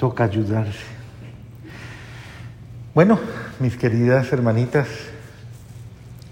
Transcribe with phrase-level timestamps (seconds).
[0.00, 0.78] Toca ayudarse.
[2.94, 3.20] Bueno,
[3.58, 4.88] mis queridas hermanitas,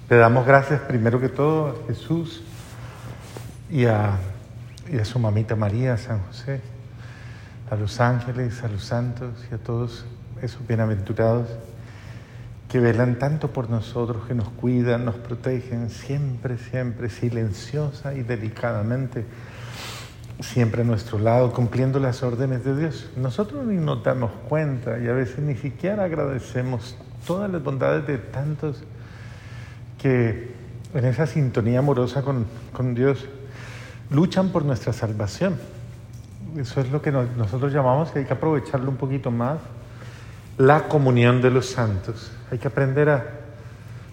[0.08, 2.42] le damos gracias primero que todo a Jesús
[3.68, 4.17] y a,
[5.04, 6.62] su mamita María, a San José,
[7.70, 10.07] a los ángeles, a los santos y a todos
[10.41, 11.46] esos bienaventurados
[12.71, 19.27] que velan tanto por nosotros, que nos cuidan, nos protegen, siempre, siempre, silenciosa y delicadamente,
[20.41, 23.11] siempre a nuestro lado, cumpliendo las órdenes de Dios.
[23.16, 28.18] Nosotros ni nos damos cuenta y a veces ni siquiera agradecemos todas las bondades de
[28.18, 28.82] tantos
[30.00, 30.54] que
[30.95, 33.27] en esa sintonía amorosa con, con Dios
[34.11, 35.57] luchan por nuestra salvación.
[36.57, 39.59] Eso es lo que nosotros llamamos, que hay que aprovecharlo un poquito más,
[40.57, 42.33] la comunión de los santos.
[42.51, 43.25] Hay que aprender a,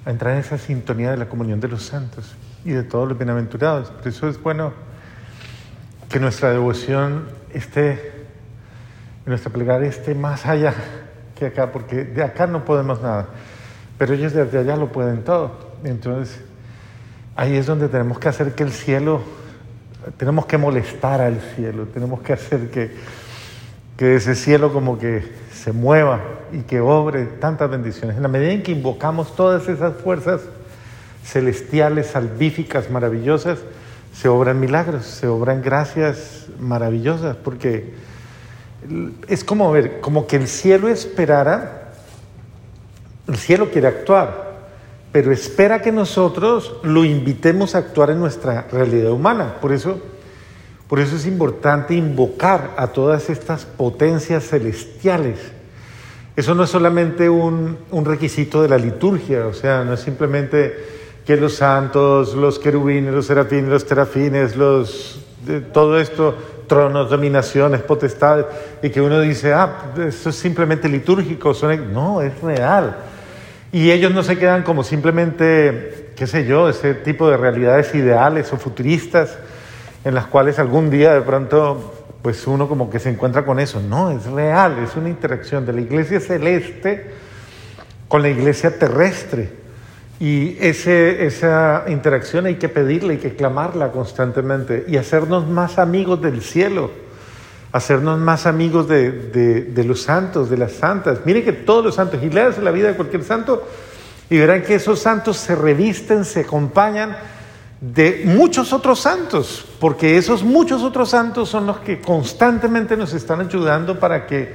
[0.06, 2.36] a, entrar en esa sintonía de la comunión de los santos
[2.66, 3.90] y de todos los bienaventurados.
[3.90, 4.74] Por eso es bueno
[6.16, 8.14] que nuestra devoción esté,
[9.26, 10.74] nuestra plegaria esté más allá
[11.38, 13.28] que acá, porque de acá no podemos nada,
[13.98, 15.74] pero ellos desde allá lo pueden todo.
[15.84, 16.40] Entonces,
[17.36, 19.24] ahí es donde tenemos que hacer que el cielo,
[20.16, 22.96] tenemos que molestar al cielo, tenemos que hacer que,
[23.98, 26.22] que ese cielo como que se mueva
[26.54, 28.16] y que obre tantas bendiciones.
[28.16, 30.40] En la medida en que invocamos todas esas fuerzas
[31.26, 33.60] celestiales, salvíficas, maravillosas,
[34.16, 37.94] se obran milagros, se obran gracias maravillosas, porque
[39.28, 41.92] es como ver, como que el cielo esperara,
[43.28, 44.56] el cielo quiere actuar,
[45.12, 49.56] pero espera que nosotros lo invitemos a actuar en nuestra realidad humana.
[49.62, 50.00] Por eso
[50.88, 55.40] por eso es importante invocar a todas estas potencias celestiales.
[56.36, 61.38] Eso no es solamente un, requisito de la liturgia, o sea, no es simplemente que
[61.38, 65.20] los santos, los querubines, los serafines, los terafines, los,
[65.74, 66.36] todo esto,
[66.68, 68.46] tronos, dominaciones, potestades,
[68.84, 71.54] y que uno dice, ah, eso es simplemente litúrgico,
[71.92, 72.98] no, es real.
[73.72, 78.54] Y ellos no se quedan como simplemente, qué sé yo, ese tipo de realidades ideales
[78.54, 79.38] o futuristas,
[80.04, 83.80] en las cuales algún día de pronto pues uno como que se encuentra con eso.
[83.80, 87.12] No, es real, es una interacción de la iglesia celeste
[88.08, 89.65] con la iglesia terrestre.
[90.20, 96.22] Y ese, esa interacción hay que pedirla, hay que clamarla constantemente y hacernos más amigos
[96.22, 96.90] del cielo,
[97.74, 101.20] hacernos más amigos de, de, los santos, de las santas.
[101.26, 103.68] Miren que todos los santos, y leas la vida de cualquier santo
[104.30, 107.18] y verán que esos santos se revisten, se acompañan
[107.82, 113.42] de muchos otros santos, porque esos muchos otros santos son los que constantemente nos están
[113.42, 114.54] ayudando para que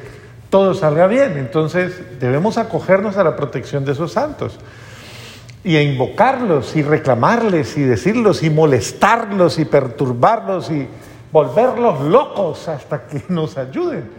[0.49, 1.37] todo salga bien.
[1.37, 4.59] Entonces debemos acogernos a la protección de esos santos
[5.63, 10.87] y a invocarlos y reclamarles y decirlos y molestarlos y perturbarlos y
[11.31, 14.11] volverlos locos hasta que nos ayuden.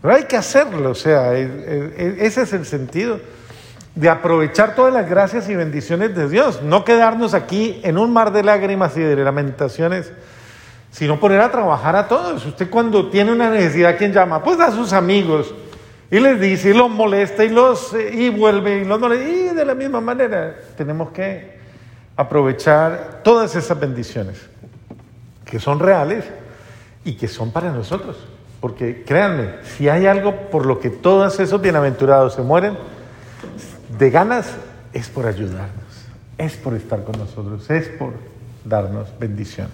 [0.00, 3.18] Pero hay que hacerlo, o sea, ese es el sentido
[3.94, 8.30] de aprovechar todas las gracias y bendiciones de Dios, no quedarnos aquí en un mar
[8.30, 10.12] de lágrimas y de lamentaciones,
[10.90, 12.44] sino poner a trabajar a todos.
[12.44, 14.42] Usted cuando tiene una necesidad, ¿quién llama?
[14.42, 15.52] Pues a sus amigos
[16.10, 19.64] y les dice y los molesta y los y vuelve y los molesta y de
[19.64, 21.56] la misma manera tenemos que
[22.16, 24.38] aprovechar todas esas bendiciones
[25.44, 26.24] que son reales
[27.04, 28.16] y que son para nosotros,
[28.60, 32.76] porque créanme, si hay algo por lo que todos esos bienaventurados se mueren,
[33.96, 34.54] de ganas
[34.92, 35.70] es por ayudarnos,
[36.36, 38.12] es por estar con nosotros, es por
[38.64, 39.72] darnos bendiciones.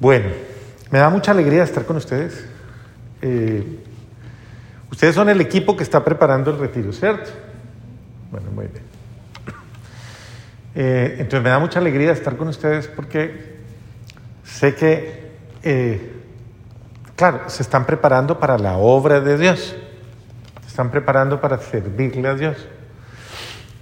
[0.00, 0.30] Bueno,
[0.90, 2.46] me da mucha alegría estar con ustedes.
[3.20, 3.84] Eh,
[4.90, 7.30] ustedes son el equipo que está preparando el retiro, ¿cierto?
[8.30, 8.84] Bueno, muy bien.
[10.74, 13.56] Eh, entonces me da mucha alegría estar con ustedes porque
[14.44, 15.32] sé que,
[15.62, 16.12] eh,
[17.16, 19.76] claro, se están preparando para la obra de Dios
[20.78, 22.56] están preparando para servirle a Dios,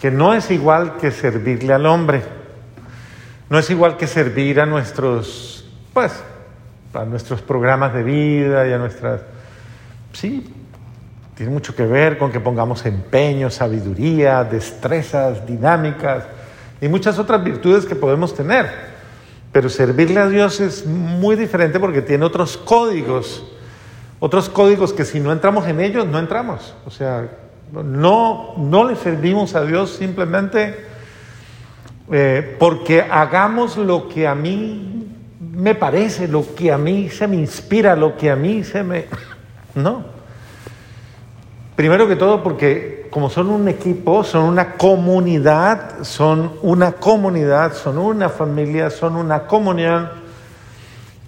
[0.00, 2.22] que no es igual que servirle al hombre,
[3.50, 6.24] no es igual que servir a nuestros, pues,
[6.94, 9.20] a nuestros programas de vida y a nuestras,
[10.14, 10.50] sí,
[11.36, 16.24] tiene mucho que ver con que pongamos empeño, sabiduría, destrezas, dinámicas
[16.80, 18.96] y muchas otras virtudes que podemos tener.
[19.52, 23.44] Pero servirle a Dios es muy diferente porque tiene otros códigos
[24.18, 26.74] otros códigos que si no entramos en ellos, no entramos.
[26.86, 27.28] O sea,
[27.72, 30.86] no, no le servimos a Dios simplemente
[32.10, 35.06] eh, porque hagamos lo que a mí
[35.40, 39.06] me parece, lo que a mí se me inspira, lo que a mí se me...
[39.74, 40.15] No.
[41.76, 47.98] Primero que todo porque como son un equipo, son una comunidad, son una comunidad, son
[47.98, 50.08] una familia, son una comunión.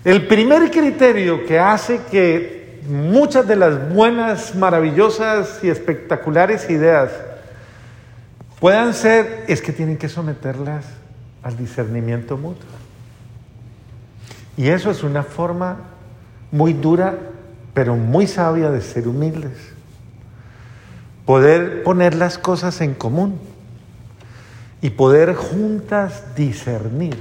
[0.05, 7.11] El primer criterio que hace que muchas de las buenas, maravillosas y espectaculares ideas
[8.59, 10.87] puedan ser, es que tienen que someterlas
[11.43, 12.69] al discernimiento mutuo.
[14.57, 15.77] Y eso es una forma
[16.51, 17.17] muy dura,
[17.75, 19.78] pero muy sabia de ser humildes.
[21.29, 23.39] Poder poner las cosas en común
[24.81, 27.19] y poder juntas discernir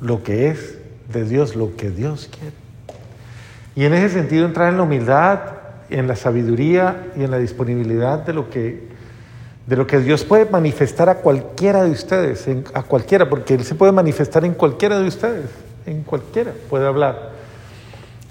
[0.00, 0.78] lo que es
[1.12, 2.56] de Dios, lo que Dios quiere.
[3.76, 5.42] Y en ese sentido entrar en la humildad,
[5.90, 8.88] en la sabiduría y en la disponibilidad de lo que,
[9.64, 13.76] de lo que Dios puede manifestar a cualquiera de ustedes, a cualquiera, porque Él se
[13.76, 15.50] puede manifestar en cualquiera de ustedes,
[15.86, 17.30] en cualquiera puede hablar.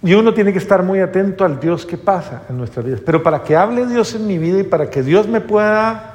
[0.02, 3.02] Y uno tiene que estar muy atento al Dios que pasa en nuestras vidas.
[3.06, 6.14] Pero para que hable Dios en mi vida y para que Dios me pueda,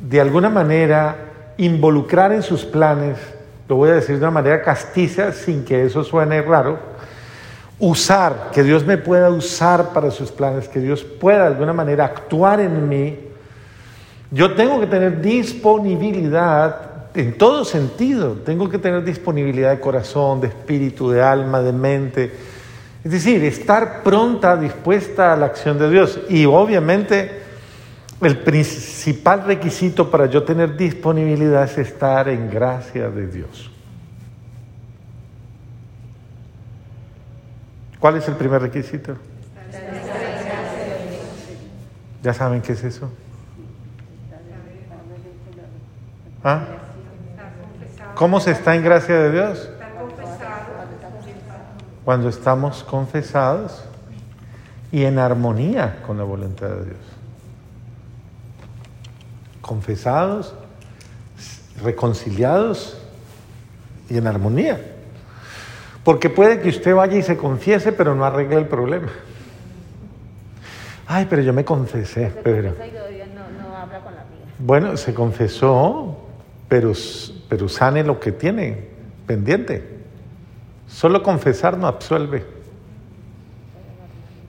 [0.00, 1.16] de alguna manera,
[1.56, 3.16] involucrar en sus planes,
[3.68, 6.78] lo voy a decir de una manera castiza, sin que eso suene raro,
[7.78, 12.04] usar, que Dios me pueda usar para sus planes, que Dios pueda de alguna manera
[12.04, 13.18] actuar en mí,
[14.30, 20.48] yo tengo que tener disponibilidad en todo sentido, tengo que tener disponibilidad de corazón, de
[20.48, 22.32] espíritu, de alma, de mente,
[23.06, 26.18] es decir, estar pronta, dispuesta a la acción de Dios.
[26.28, 27.40] Y obviamente
[28.20, 33.70] el principal requisito para yo tener disponibilidad es estar en gracia de Dios.
[38.00, 39.16] ¿Cuál es el primer requisito?
[42.24, 43.08] ¿Ya saben qué es eso?
[46.42, 46.64] ¿Ah?
[48.16, 49.70] ¿Cómo se está en gracia de Dios?
[52.06, 53.82] Cuando estamos confesados
[54.92, 56.98] y en armonía con la voluntad de Dios.
[59.60, 60.54] Confesados,
[61.82, 62.96] reconciliados
[64.08, 64.80] y en armonía.
[66.04, 69.10] Porque puede que usted vaya y se confiese, pero no arregle el problema.
[71.08, 72.72] Ay, pero yo me confesé, pero...
[74.60, 76.18] Bueno, se confesó,
[76.68, 76.92] pero,
[77.48, 78.90] pero sane lo que tiene
[79.26, 79.95] pendiente.
[80.88, 82.44] Solo confesar no absuelve,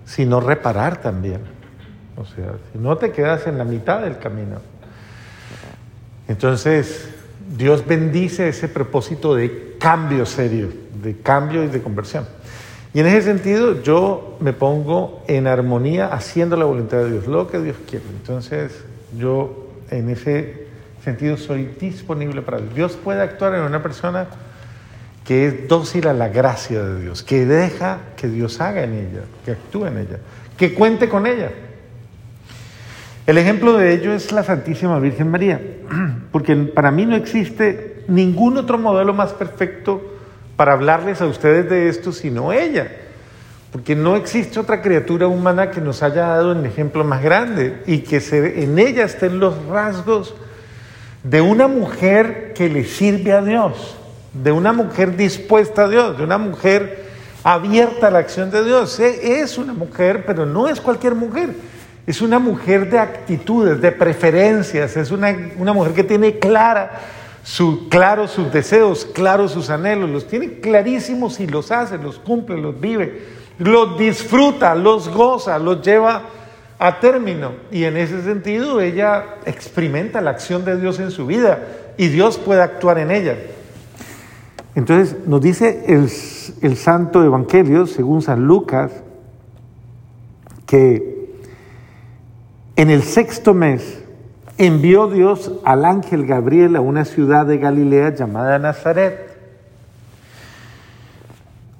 [0.06, 1.42] sino reparar también.
[2.16, 4.60] O sea, si no te quedas en la mitad del camino.
[6.28, 7.10] Entonces,
[7.56, 10.70] Dios bendice ese propósito de cambio serio,
[11.02, 12.26] de cambio y de conversión.
[12.94, 17.48] Y en ese sentido yo me pongo en armonía haciendo la voluntad de Dios, lo
[17.48, 18.06] que Dios quiere.
[18.10, 18.84] Entonces
[19.18, 20.68] yo en ese
[21.04, 22.74] sentido soy disponible para Dios.
[22.74, 24.28] Dios puede actuar en una persona
[25.28, 29.22] que es dócil a la gracia de Dios, que deja que Dios haga en ella,
[29.44, 30.20] que actúe en ella,
[30.58, 31.52] que cuente con ella.
[33.26, 35.60] El ejemplo de ello es la Santísima Virgen María,
[36.32, 40.02] porque para mí no existe ningún otro modelo más perfecto
[40.56, 42.90] para hablarles a ustedes de esto sino ella,
[43.74, 47.98] porque no existe otra criatura humana que nos haya dado un ejemplo más grande y
[47.98, 50.36] que se, en ella estén los rasgos
[51.22, 53.98] de una mujer que le sirve a Dios,
[54.44, 57.06] de una mujer dispuesta a Dios, de una mujer
[57.44, 59.00] abierta a la acción de Dios.
[59.00, 61.52] Es una mujer, pero no es cualquier mujer
[62.08, 65.34] es una mujer de actitudes, de preferencias, es una,
[65.74, 67.02] mujer que tiene clara
[67.44, 72.56] su, claro sus deseos, claros sus anhelos, los tiene clarísimos y los hace, los cumple,
[72.58, 73.26] los vive,
[73.60, 76.22] los disfruta, los goza, los lleva
[76.80, 77.52] a término.
[77.72, 81.60] Y en ese sentido ella experimenta la acción de Dios en su vida
[81.98, 83.36] y Dios puede actuar en ella.
[84.78, 85.86] Entonces nos dice
[86.62, 88.92] el, Santo Evangelio, según San Lucas,
[90.68, 91.34] que
[92.76, 94.04] en el sexto mes
[94.60, 99.36] envió Dios al ángel Gabriel a una ciudad de Galilea llamada Nazaret,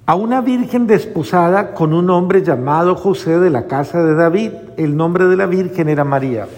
[0.04, 4.50] a una virgen desposada con un hombre llamado José de la casa de David.
[4.76, 6.48] El nombre de la virgen era María.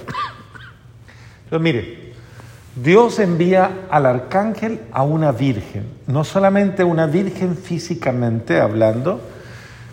[1.45, 2.10] Entonces, mire,
[2.83, 9.21] Dios envía al arcángel a una virgen, no solamente una virgen físicamente hablando,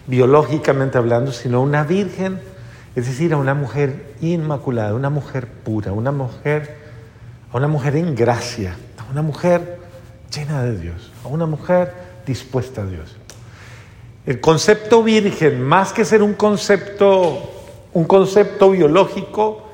[0.06, 2.40] biológicamente hablando, sino una virgen
[2.98, 6.78] es decir, a una mujer inmaculada, una mujer pura, una mujer,
[7.54, 9.78] a una mujer en gracia, a una mujer
[10.36, 11.94] llena de Dios, a una mujer
[12.26, 13.16] dispuesta a Dios.
[14.26, 17.52] El concepto virgen, más que ser un concepto,
[17.94, 19.70] un concepto biológico,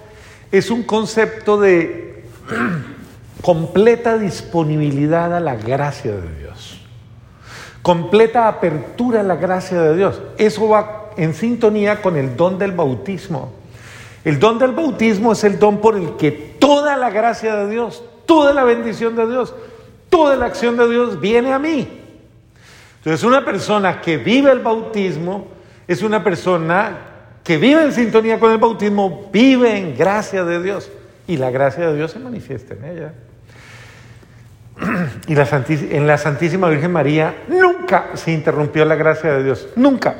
[0.52, 2.26] es un concepto de
[3.42, 6.80] completa disponibilidad a la gracia de Dios,
[7.82, 10.22] completa apertura a la gracia de Dios.
[10.38, 13.54] Eso va en sintonía con el don del bautismo.
[14.24, 18.04] El don del bautismo es el don por el que toda la gracia de Dios,
[18.26, 19.54] toda la bendición de Dios,
[20.10, 21.88] toda la acción de Dios viene a mí.
[22.98, 25.48] Entonces una persona que vive el bautismo
[25.88, 26.98] es una persona
[27.44, 30.90] que vive en sintonía con el bautismo, vive en gracia de Dios
[31.28, 33.14] y la gracia de Dios se manifiesta en ella.
[35.28, 40.16] Y en la Santísima Virgen María nunca se interrumpió la gracia de Dios, nunca.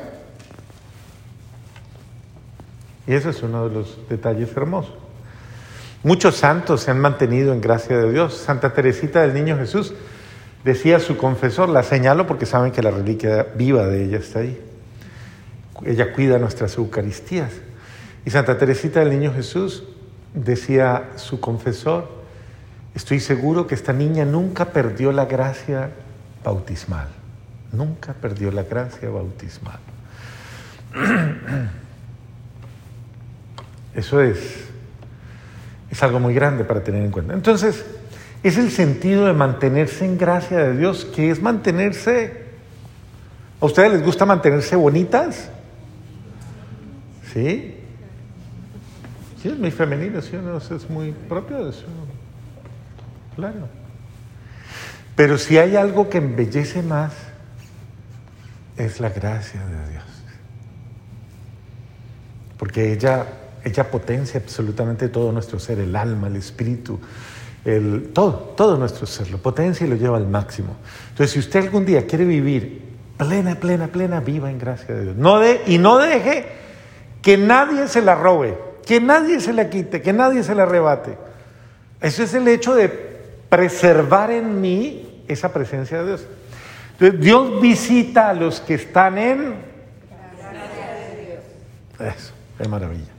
[3.06, 4.94] Y ese es uno de los detalles hermosos.
[6.02, 8.34] Muchos santos se han mantenido en gracia de Dios.
[8.34, 9.94] Santa Teresita del Niño Jesús
[10.62, 14.40] decía a su confesor, la señalo porque saben que la reliquia viva de ella está
[14.40, 14.60] ahí.
[15.84, 17.52] Ella cuida nuestras Eucaristías.
[18.24, 19.84] Y Santa Teresita del Niño Jesús
[20.34, 22.23] decía su confesor,
[22.94, 25.90] estoy seguro que esta niña nunca perdió la gracia
[26.44, 27.08] bautismal.
[27.72, 29.78] Nunca perdió la gracia bautismal.
[33.94, 34.64] Eso es,
[35.90, 37.34] es algo muy grande para tener en cuenta.
[37.34, 37.84] Entonces,
[38.42, 42.44] es el sentido de mantenerse en gracia de Dios, que es mantenerse...
[43.60, 45.48] ¿A ustedes les gusta mantenerse bonitas?
[47.32, 47.76] ¿Sí?
[49.40, 50.58] Sí, es muy femenino, ¿sí no?
[50.58, 51.86] Es muy propio de eso.
[53.36, 53.68] Claro.
[55.16, 57.12] Pero si hay algo que embellece más,
[58.76, 60.04] es la gracia de Dios.
[62.58, 63.26] Porque ella
[63.64, 67.00] ella potencia absolutamente todo nuestro ser, el alma, el espíritu,
[67.64, 70.76] el, todo, todo nuestro ser, lo potencia y lo lleva al máximo.
[71.10, 72.82] Entonces, si usted algún día quiere vivir
[73.16, 75.16] plena, plena, plena, viva en gracia de Dios.
[75.16, 76.46] No de, y no deje
[77.22, 81.16] que nadie se la robe, que nadie se la quite, que nadie se la arrebate.
[82.02, 83.13] Eso es el hecho de
[83.54, 86.26] preservar en mí esa presencia de Dios.
[86.92, 89.54] Entonces, Dios visita a los que están en...
[92.00, 93.12] Eso, es maravilla.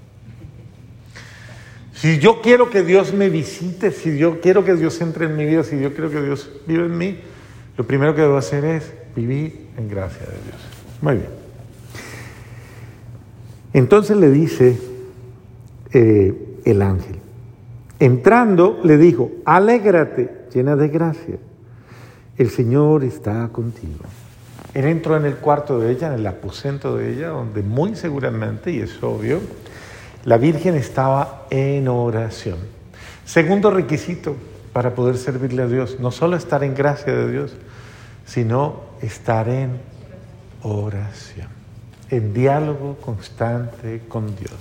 [1.93, 5.45] Si yo quiero que Dios me visite, si yo quiero que Dios entre en mi
[5.45, 7.19] vida, si yo quiero que Dios viva en mí,
[7.77, 10.61] lo primero que debo hacer es vivir en gracia de Dios.
[11.01, 11.29] Muy bien.
[13.71, 14.77] Entonces le dice
[15.93, 17.19] eh, el ángel,
[17.99, 21.37] entrando le dijo, alégrate, llena de gracia,
[22.37, 24.03] el Señor está contigo.
[24.73, 28.71] Él entró en el cuarto de ella, en el aposento de ella, donde muy seguramente,
[28.71, 29.39] y es obvio,
[30.25, 32.57] la Virgen estaba en oración.
[33.23, 34.35] Segundo requisito
[34.73, 37.55] para poder servirle a Dios, no solo estar en gracia de Dios,
[38.25, 39.79] sino estar en
[40.63, 41.47] oración,
[42.09, 44.51] en diálogo constante con Dios,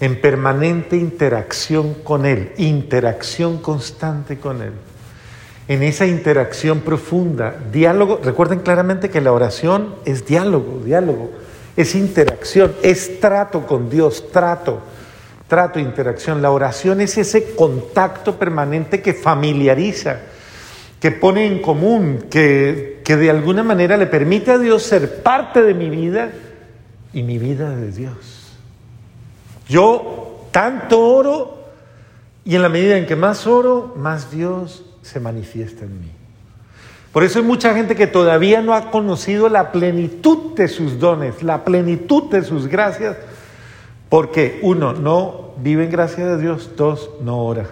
[0.00, 4.72] en permanente interacción con Él, interacción constante con Él.
[5.68, 11.30] En esa interacción profunda, diálogo, recuerden claramente que la oración es diálogo, diálogo
[11.76, 14.80] es interacción, es trato con Dios, trato,
[15.48, 16.40] trato, interacción.
[16.40, 20.20] La oración es ese contacto permanente que familiariza,
[21.00, 25.62] que pone en común, que, que de alguna manera le permite a Dios ser parte
[25.62, 26.30] de mi vida
[27.12, 28.45] y mi vida de Dios.
[29.68, 31.58] Yo tanto oro
[32.44, 36.10] y en la medida en que más oro, más Dios se manifiesta en mí.
[37.12, 41.42] Por eso hay mucha gente que todavía no ha conocido la plenitud de sus dones,
[41.42, 43.16] la plenitud de sus gracias,
[44.08, 47.66] porque uno, no vive en gracia de Dios, dos, no ora.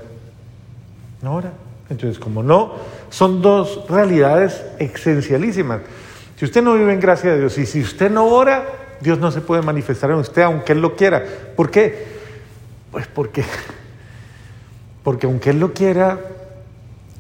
[1.22, 1.52] No ora.
[1.90, 2.72] Entonces, como no,
[3.10, 5.82] son dos realidades esencialísimas.
[6.36, 8.64] Si usted no vive en gracia de Dios y si usted no ora,
[9.04, 11.22] Dios no se puede manifestar en usted aunque Él lo quiera.
[11.54, 12.06] ¿Por qué?
[12.90, 13.44] Pues porque,
[15.04, 16.18] porque aunque Él lo quiera,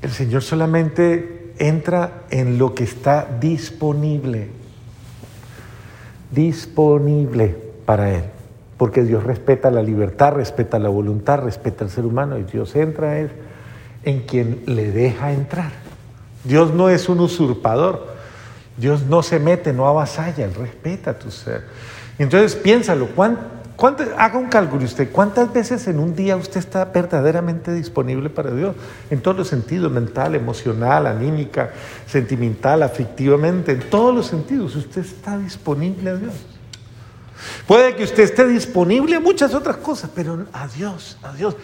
[0.00, 4.48] el Señor solamente entra en lo que está disponible,
[6.30, 8.24] disponible para él,
[8.78, 13.20] porque Dios respeta la libertad, respeta la voluntad, respeta al ser humano y Dios entra
[13.20, 13.30] en,
[14.04, 15.70] en quien le deja entrar.
[16.44, 18.13] Dios no es un usurpador,
[18.76, 21.64] Dios no se mete, no avasalla, Él respeta tu ser.
[22.18, 27.72] Entonces piénsalo, ¿cuánto, haga un cálculo usted, ¿cuántas veces en un día usted está verdaderamente
[27.72, 28.76] disponible para Dios?
[29.10, 31.70] En todos los sentidos, mental, emocional, anímica,
[32.06, 36.34] sentimental, afectivamente, en todos los sentidos, usted está disponible a Dios.
[37.66, 41.56] Puede que usted esté disponible a muchas otras cosas, pero a Dios, a Dios.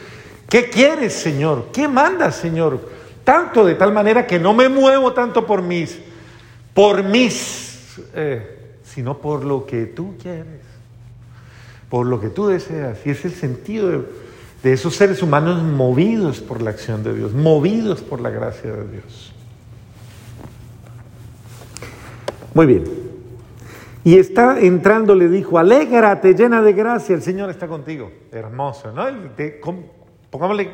[0.49, 1.69] ¿Qué quieres, Señor?
[1.73, 2.81] ¿Qué mandas, Señor?
[3.23, 5.97] Tanto de tal manera que no me muevo tanto por mis,
[6.74, 10.70] por mis, eh, sino por lo que tú quieres
[11.90, 12.98] por lo que tú deseas.
[13.04, 14.04] Y es el sentido
[14.62, 18.88] de, esos seres humanos movidos por la acción de Dios, movidos por la gracia de
[18.88, 19.34] Dios.
[22.54, 22.84] Muy bien.
[24.02, 28.10] Y está entrando, le dijo, alégrate, llena de gracia, el Señor está contigo.
[28.32, 29.04] Hermoso, ¿no?
[30.30, 30.70] pongámosle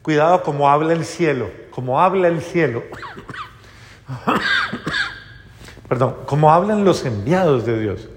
[0.00, 2.84] cuidado como habla el cielo, como habla el cielo.
[5.88, 8.08] Perdón, como hablan los enviados de Dios.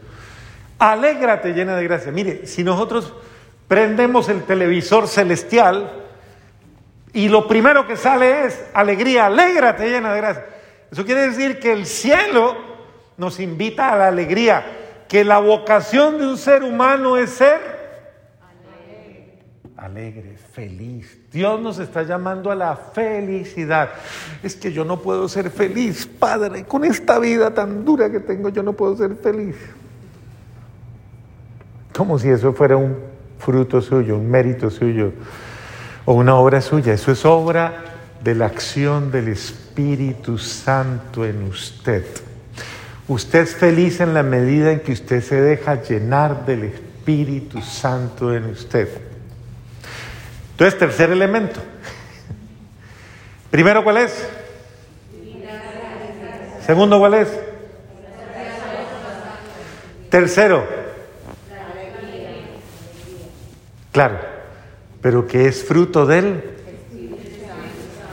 [0.79, 2.11] Alégrate llena de gracia.
[2.11, 3.13] Mire, si nosotros
[3.67, 5.91] prendemos el televisor celestial
[7.13, 10.45] y lo primero que sale es alegría, alégrate llena de gracia.
[10.91, 12.55] Eso quiere decir que el cielo
[13.17, 17.77] nos invita a la alegría, que la vocación de un ser humano es ser
[19.75, 21.16] alegre, feliz.
[21.31, 23.89] Dios nos está llamando a la felicidad.
[24.41, 28.49] Es que yo no puedo ser feliz, Padre, con esta vida tan dura que tengo,
[28.49, 29.55] yo no puedo ser feliz.
[31.95, 32.95] Como si eso fuera un
[33.39, 35.11] fruto suyo, un mérito suyo
[36.05, 36.93] o una obra suya.
[36.93, 37.83] Eso es obra
[38.23, 42.05] de la acción del Espíritu Santo en usted.
[43.07, 48.33] Usted es feliz en la medida en que usted se deja llenar del Espíritu Santo
[48.33, 48.89] en usted.
[50.57, 51.59] Entonces, tercer elemento.
[53.51, 54.27] Primero, ¿cuál es?
[56.65, 57.27] Segundo, ¿cuál es?
[60.09, 60.65] Tercero.
[63.91, 64.19] Claro,
[64.99, 66.43] pero que es fruto del...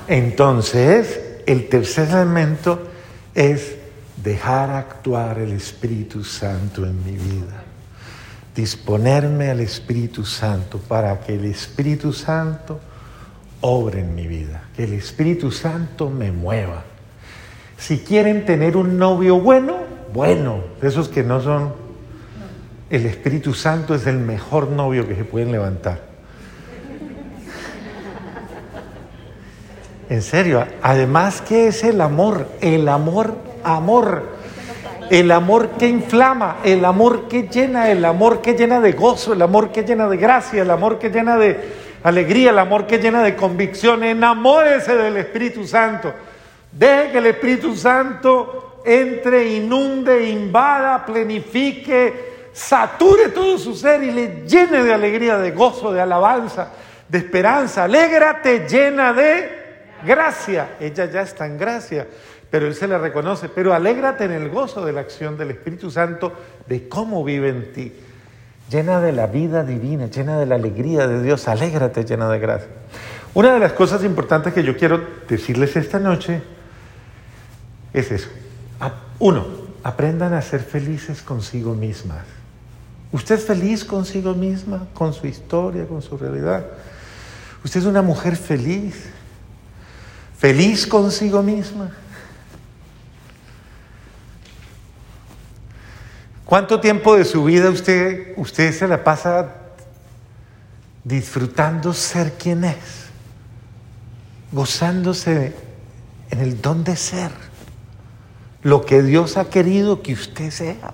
[0.06, 2.88] Entonces, el tercer elemento
[3.34, 3.74] es
[4.16, 7.63] dejar actuar el Espíritu Santo en mi vida
[8.54, 12.80] disponerme al Espíritu Santo para que el Espíritu Santo
[13.60, 16.84] obre en mi vida, que el Espíritu Santo me mueva.
[17.76, 19.78] Si quieren tener un novio bueno,
[20.12, 21.72] bueno, esos que no son,
[22.90, 26.14] el Espíritu Santo es el mejor novio que se pueden levantar.
[30.08, 32.46] En serio, además, ¿qué es el amor?
[32.60, 34.34] El amor, amor
[35.10, 39.42] el amor que inflama, el amor que llena, el amor que llena de gozo, el
[39.42, 41.58] amor que llena de gracia, el amor que llena de
[42.02, 44.02] alegría, el amor que llena de convicción.
[44.04, 46.12] Enamórese del Espíritu Santo.
[46.72, 54.46] Deje que el Espíritu Santo entre, inunde, invada, plenifique, sature todo su ser y le
[54.46, 56.70] llene de alegría, de gozo, de alabanza,
[57.08, 57.84] de esperanza.
[57.84, 59.64] Alégrate llena de
[60.04, 60.76] gracia.
[60.80, 62.06] Ella ya está en gracia
[62.54, 63.48] pero Él se le reconoce.
[63.48, 66.32] Pero alégrate en el gozo de la acción del Espíritu Santo,
[66.68, 67.92] de cómo vive en ti.
[68.70, 72.68] Llena de la vida divina, llena de la alegría de Dios, alégrate llena de gracia.
[73.34, 76.42] Una de las cosas importantes que yo quiero decirles esta noche
[77.92, 78.28] es eso.
[79.18, 79.44] Uno,
[79.82, 82.22] aprendan a ser felices consigo mismas.
[83.10, 86.64] ¿Usted es feliz consigo misma, con su historia, con su realidad?
[87.64, 89.06] ¿Usted es una mujer feliz?
[90.38, 91.90] ¿Feliz consigo misma?
[96.44, 99.54] ¿Cuánto tiempo de su vida usted, usted se la pasa
[101.02, 103.08] disfrutando ser quien es?
[104.52, 105.54] Gozándose
[106.30, 107.30] en el don de ser.
[108.62, 110.92] Lo que Dios ha querido que usted sea.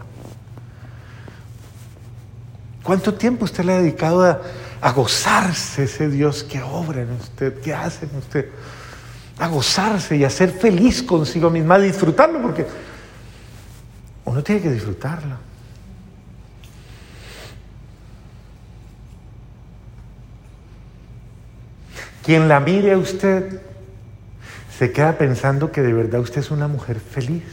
[2.84, 4.40] ¿Cuánto tiempo usted le ha dedicado a,
[4.80, 8.48] a gozarse ese Dios que obra en usted, que hace en usted?
[9.38, 12.66] A gozarse y a ser feliz consigo misma, a disfrutarlo, porque
[14.24, 15.36] uno tiene que disfrutarlo.
[22.24, 23.60] Quien la mire a usted
[24.76, 27.44] se queda pensando que de verdad usted es una mujer feliz.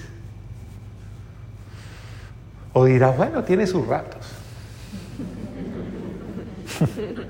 [2.73, 4.25] O dirá, bueno, tiene sus ratos.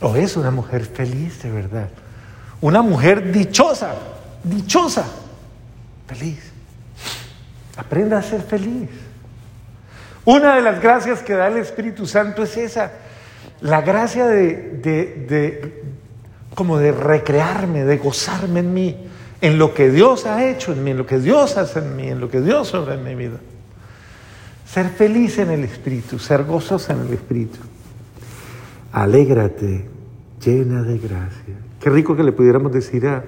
[0.00, 1.90] o es una mujer feliz de verdad.
[2.62, 3.94] Una mujer dichosa,
[4.44, 5.04] dichosa,
[6.06, 6.38] feliz.
[7.76, 8.88] Aprenda a ser feliz.
[10.24, 12.92] Una de las gracias que da el Espíritu Santo es esa,
[13.60, 15.82] la gracia de,
[16.54, 18.96] como de recrearme, de gozarme en mí,
[19.40, 22.08] en lo que Dios ha hecho en mí, en lo que Dios hace en mí,
[22.08, 23.38] en lo que Dios obra en mi vida.
[24.64, 27.58] Ser feliz en el Espíritu, ser gozosa en el Espíritu.
[28.92, 29.84] Alégrate,
[30.40, 31.56] llena de gracia.
[31.82, 33.24] Qué rico que le pudiéramos decir a,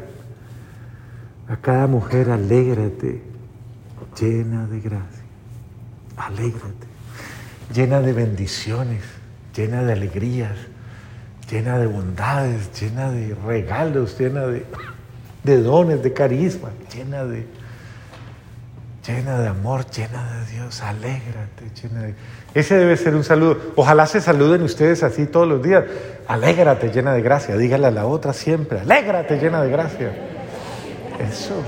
[1.61, 3.21] cada mujer, alégrate,
[4.19, 5.25] llena de gracia.
[6.17, 6.87] Alégrate,
[7.75, 9.03] llena de bendiciones,
[9.57, 10.57] llena de alegrías,
[11.51, 14.65] llena de bondades, llena de regalos, llena de,
[15.43, 17.47] de dones, de carisma, llena de,
[19.05, 22.15] llena de amor, llena de Dios, alégrate, llena de...
[22.55, 23.73] Ese debe ser un saludo.
[23.75, 25.85] Ojalá se saluden ustedes así todos los días.
[26.29, 27.57] Alégrate, llena de gracia.
[27.57, 30.13] Dígale a la otra siempre, alégrate, llena de gracia.
[31.19, 31.61] Eso.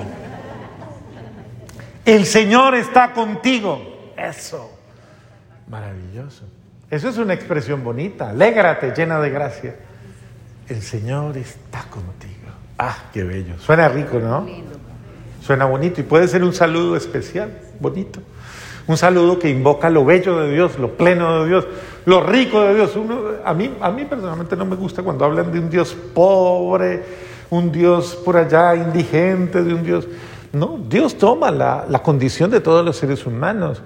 [2.05, 4.13] El Señor está contigo.
[4.17, 4.71] Eso.
[5.69, 6.45] Maravilloso.
[6.89, 8.31] Eso es una expresión bonita.
[8.31, 9.75] Alégrate, llena de gracia.
[10.69, 12.47] El Señor está contigo.
[12.79, 13.59] Ah, qué bello.
[13.59, 14.47] Suena rico, ¿no?
[15.43, 18.21] Suena bonito y puede ser un saludo especial, bonito.
[18.89, 21.67] Un saludo que invoca lo bello de Dios, lo pleno de Dios,
[22.05, 22.93] lo rico de Dios.
[23.45, 27.03] a, mí, a mí personalmente no me gusta cuando hablan de un Dios pobre,
[27.51, 30.07] un Dios por allá indigente, de un Dios...
[30.53, 33.83] No, Dios toma la, la condición de todos los seres humanos,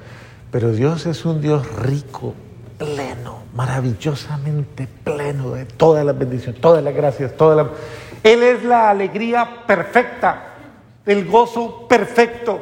[0.53, 2.35] pero Dios es un Dios rico,
[2.79, 7.71] pleno, maravillosamente pleno de todas las bendiciones, todas las gracias, toda la...
[8.23, 10.55] Él es la alegría perfecta,
[11.07, 12.61] el gozo perfecto.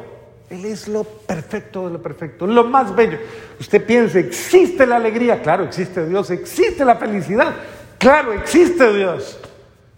[0.49, 3.19] Él es lo perfecto de lo perfecto, lo más bello.
[3.59, 7.55] Usted piensa, existe la alegría, claro, existe Dios, existe la felicidad,
[7.97, 9.39] claro, existe Dios.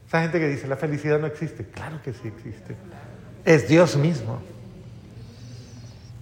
[0.08, 2.76] Esa gente que dice, la felicidad no existe, claro que sí existe.
[3.46, 4.42] Es Dios mismo.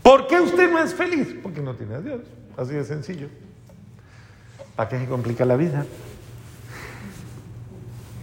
[0.04, 1.36] ¿Por qué usted no es feliz?
[1.42, 2.22] Porque no tiene a Dios.
[2.56, 3.28] Así de sencillo.
[4.76, 5.86] ¿Para qué se complica la vida?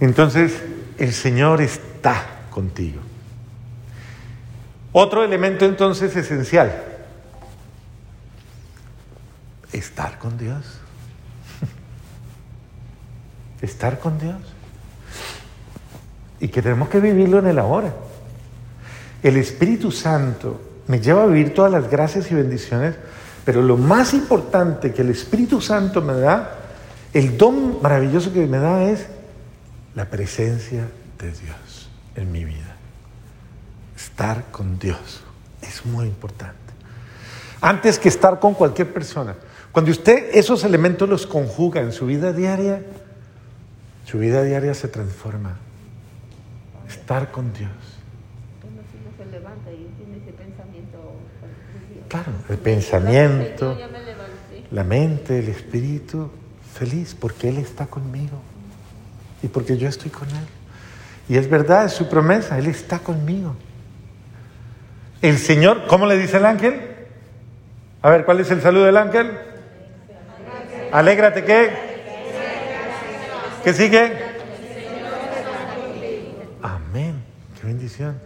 [0.00, 0.62] Entonces,
[0.98, 3.00] el Señor está contigo.
[4.98, 6.72] Otro elemento entonces esencial,
[9.70, 10.64] estar con Dios.
[13.60, 14.40] Estar con Dios.
[16.40, 17.92] Y que tenemos que vivirlo en el ahora.
[19.22, 22.94] El Espíritu Santo me lleva a vivir todas las gracias y bendiciones,
[23.44, 26.58] pero lo más importante que el Espíritu Santo me da,
[27.12, 29.08] el don maravilloso que me da es
[29.94, 32.65] la presencia de Dios en mi vida.
[34.16, 35.20] Estar con Dios
[35.60, 36.56] es muy importante.
[37.60, 39.36] Antes que estar con cualquier persona.
[39.72, 42.82] Cuando usted esos elementos los conjuga en su vida diaria,
[44.06, 45.58] su vida diaria se transforma.
[46.88, 47.70] Estar con Dios.
[52.08, 53.76] Claro, el pensamiento,
[54.70, 56.30] la mente, el espíritu,
[56.72, 58.40] feliz porque Él está conmigo
[59.42, 60.46] y porque yo estoy con Él.
[61.28, 63.54] Y es verdad, es su promesa, Él está conmigo.
[65.22, 66.80] El Señor, ¿cómo le dice el ángel?
[68.02, 69.30] A ver, ¿cuál es el saludo del ángel?
[70.92, 71.70] Alégrate, ¿qué?
[73.64, 74.12] ¿Qué sigue?
[76.62, 77.22] Amén,
[77.58, 78.18] qué bendición.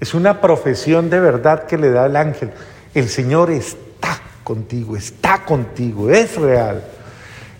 [0.00, 2.50] Es una profesión de verdad que le da el ángel.
[2.94, 6.82] El Señor está contigo, está contigo, es real.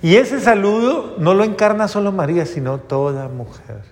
[0.03, 3.83] Y ese saludo no lo encarna solo María, sino toda mujer.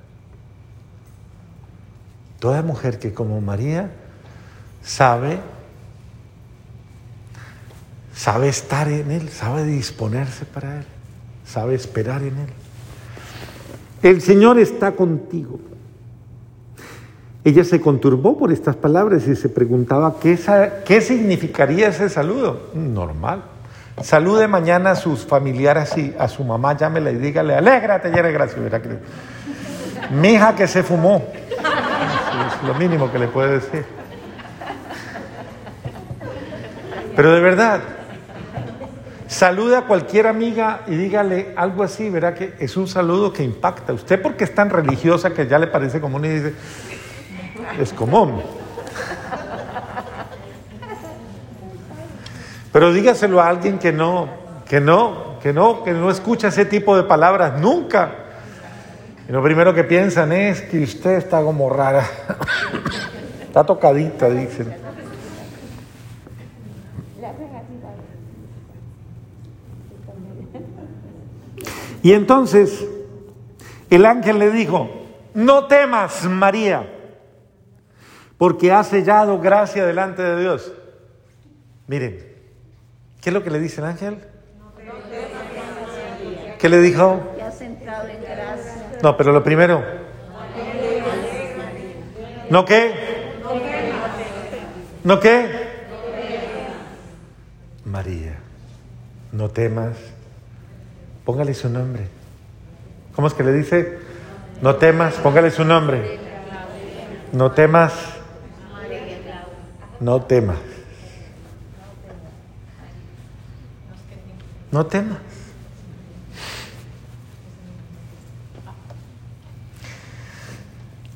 [2.41, 3.91] Toda mujer que como María
[4.83, 5.39] sabe,
[8.15, 10.85] sabe estar en Él, sabe disponerse para Él,
[11.45, 12.53] sabe esperar en Él.
[14.03, 15.59] El Señor está contigo.
[17.45, 20.39] Ella se conturbó por estas palabras y se preguntaba qué,
[20.85, 22.71] qué significaría ese saludo.
[22.75, 23.43] Normal.
[24.03, 28.11] Salude mañana a sus familiares y a su mamá, llámela y dígale, alégrate.
[28.11, 28.99] Verá que...
[30.13, 31.27] Mi hija que se fumó.
[31.39, 33.98] Es lo mínimo que le puede decir.
[37.19, 37.81] Pero de verdad,
[39.27, 43.93] salude a cualquier amiga y dígale algo así, verá que es un saludo que impacta.
[43.93, 46.55] Usted porque es tan religiosa que ya le parece común y dice,
[47.77, 48.41] es común.
[52.73, 54.29] Pero dígaselo a alguien que no,
[54.69, 58.13] que no, que no, que no escucha ese tipo de palabras nunca.
[59.29, 62.07] Y lo primero que piensan es que usted está como rara.
[63.43, 64.88] está tocadita, dicen.
[72.03, 72.87] Y entonces
[73.91, 74.89] el ángel le dijo,
[75.35, 76.95] no temas, María
[78.39, 80.73] porque ha sellado gracia delante de Dios.
[81.89, 82.25] Miren,
[83.21, 84.19] ¿qué es lo que le dice el ángel?
[86.59, 87.21] ¿Qué le dijo?
[89.03, 89.85] No, pero lo primero.
[92.49, 92.95] ¿No qué?
[95.05, 95.69] ¿No qué?
[97.85, 98.37] María,
[99.33, 99.97] no temas.
[101.29, 102.09] Póngale su nombre.
[103.15, 103.99] ¿Cómo es que le dice?
[104.63, 106.19] No temas, póngale su nombre.
[107.35, 107.93] No temas.
[110.01, 110.57] No temas.
[114.73, 115.19] No temas.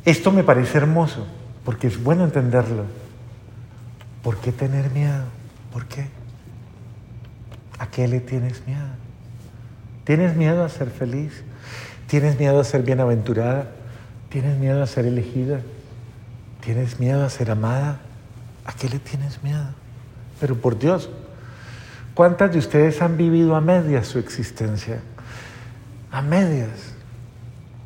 [0.04, 1.26] Esto me parece hermoso,
[1.64, 2.84] porque es bueno entenderlo.
[4.22, 5.24] ¿Por qué tener miedo?
[5.72, 6.06] ¿Por qué?
[7.78, 9.01] ¿A qué le tienes miedo?
[10.04, 11.42] ¿Tienes miedo a ser feliz?
[12.06, 13.68] ¿Tienes miedo a ser bienaventurada?
[14.28, 15.60] ¿Tienes miedo a ser elegida?
[16.60, 18.00] ¿Tienes miedo a ser amada?
[18.64, 19.66] ¿A qué le tienes miedo?
[20.40, 21.10] Pero por Dios,
[22.14, 25.00] ¿cuántas de ustedes han vivido a medias su existencia?
[26.10, 26.91] A medias.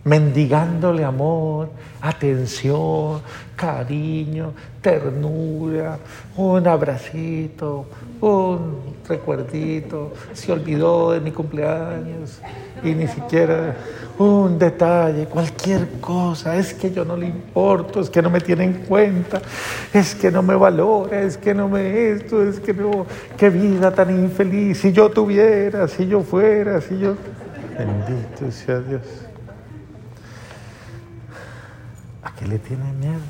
[0.07, 1.69] Mendigándole amor,
[2.01, 3.21] atención,
[3.57, 5.99] cariño, ternura,
[6.37, 7.87] un abracito,
[8.21, 12.39] un recuerdito, se olvidó de mi cumpleaños
[12.85, 13.75] y ni siquiera
[14.17, 18.63] un detalle, cualquier cosa, es que yo no le importo, es que no me tiene
[18.63, 19.43] en cuenta,
[19.93, 23.91] es que no me valora, es que no me esto, es que no, qué vida
[23.91, 27.17] tan infeliz, si yo tuviera, si yo fuera, si yo...
[27.77, 29.26] Bendito sea Dios.
[32.27, 33.21] ¿A qué le tiene miedo?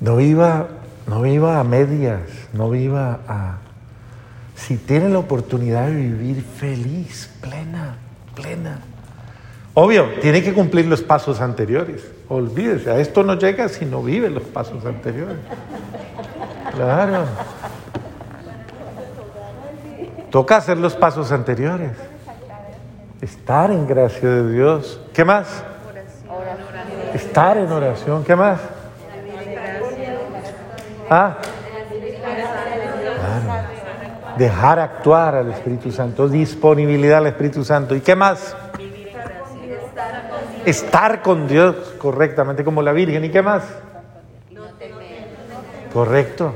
[0.00, 0.68] No viva,
[1.06, 2.22] no viva a medias,
[2.54, 3.58] no viva a...
[4.54, 7.96] Si tiene la oportunidad de vivir feliz, plena,
[8.34, 8.78] plena.
[9.74, 12.10] Obvio, tiene que cumplir los pasos anteriores.
[12.30, 15.36] Olvídese, a esto no llega si no vive los pasos anteriores.
[16.74, 17.26] Claro.
[20.30, 21.92] Toca hacer los pasos anteriores.
[23.20, 24.98] Estar en gracia de Dios.
[25.12, 25.62] ¿Qué más?
[27.14, 28.24] Estar en oración.
[28.24, 28.60] ¿Qué más?
[31.10, 31.38] ¿Ah?
[34.36, 37.94] Dejar actuar al Espíritu Santo, disponibilidad al Espíritu Santo.
[37.94, 38.54] ¿Y qué más?
[40.64, 43.24] Estar con Dios correctamente como la Virgen.
[43.24, 43.64] ¿Y qué más?
[45.92, 46.54] Correcto.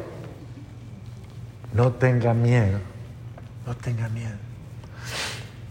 [1.73, 2.79] No tenga miedo.
[3.67, 4.37] No tenga miedo.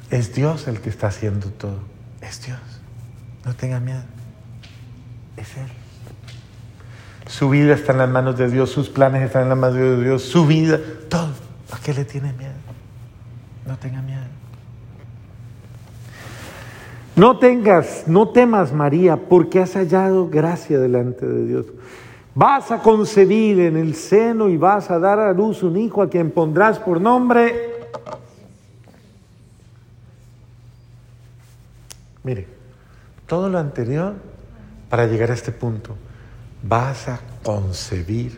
[0.10, 1.80] Es Dios el que está haciendo todo.
[2.20, 2.60] Es Dios.
[3.46, 4.04] No tenga miedo.
[5.38, 5.68] Es Él.
[7.28, 10.04] Su vida está en las manos de Dios, sus planes están en las manos de
[10.04, 11.30] Dios, su vida, todo.
[11.72, 12.52] ¿A qué le tiene miedo?
[13.66, 14.22] No tenga miedo.
[17.16, 21.66] No tengas, no temas María, porque has hallado gracia delante de Dios.
[22.34, 26.10] Vas a concebir en el seno y vas a dar a luz un hijo a
[26.10, 27.70] quien pondrás por nombre.
[32.24, 32.48] Mire,
[33.28, 34.16] todo lo anterior
[34.92, 35.96] para llegar a este punto
[36.62, 38.38] vas a concebir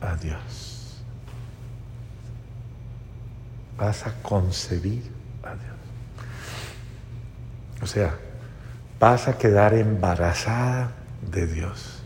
[0.00, 1.00] a Dios.
[3.78, 5.04] Vas a concebir
[5.44, 5.76] a Dios.
[7.80, 8.18] O sea,
[8.98, 10.90] vas a quedar embarazada
[11.30, 12.02] de Dios.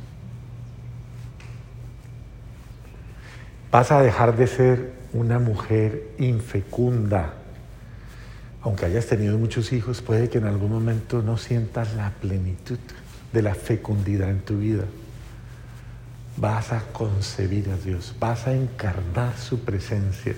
[3.71, 7.33] Vas a dejar de ser una mujer infecunda.
[8.61, 12.79] Aunque hayas tenido muchos hijos, puede que en algún momento no sientas la plenitud
[13.33, 14.85] de la fecundidad en tu vida
[16.41, 20.35] vas a concebir a Dios, vas a encarnar su presencia,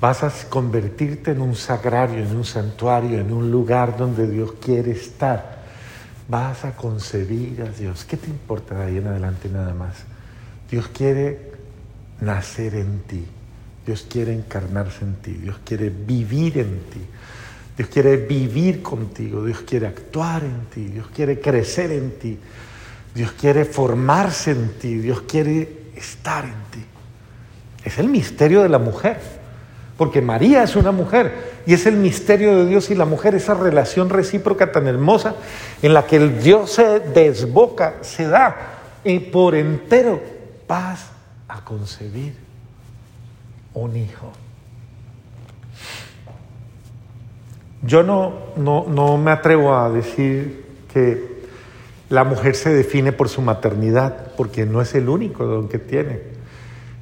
[0.00, 4.92] vas a convertirte en un sagrario, en un santuario, en un lugar donde Dios quiere
[4.92, 5.62] estar.
[6.28, 8.04] Vas a concebir a Dios.
[8.04, 9.96] ¿Qué te importa de ahí en adelante nada más?
[10.70, 11.52] Dios quiere
[12.20, 13.24] nacer en ti.
[13.84, 15.32] Dios quiere encarnarse en ti.
[15.32, 17.00] Dios quiere vivir en ti.
[17.76, 19.44] Dios quiere vivir contigo.
[19.44, 20.88] Dios quiere actuar en ti.
[20.88, 22.38] Dios quiere crecer en ti.
[23.14, 26.84] Dios quiere formarse en ti, Dios quiere estar en ti.
[27.84, 29.18] Es el misterio de la mujer,
[29.98, 33.54] porque María es una mujer y es el misterio de Dios y la mujer, esa
[33.54, 35.34] relación recíproca tan hermosa
[35.82, 38.56] en la que el Dios se desboca, se da
[39.04, 40.22] y por entero
[40.66, 41.10] vas
[41.48, 42.34] a concebir
[43.74, 44.32] un hijo.
[47.82, 51.32] Yo no, no, no me atrevo a decir que
[52.08, 56.20] la mujer se define por su maternidad, porque no es el único don que tiene.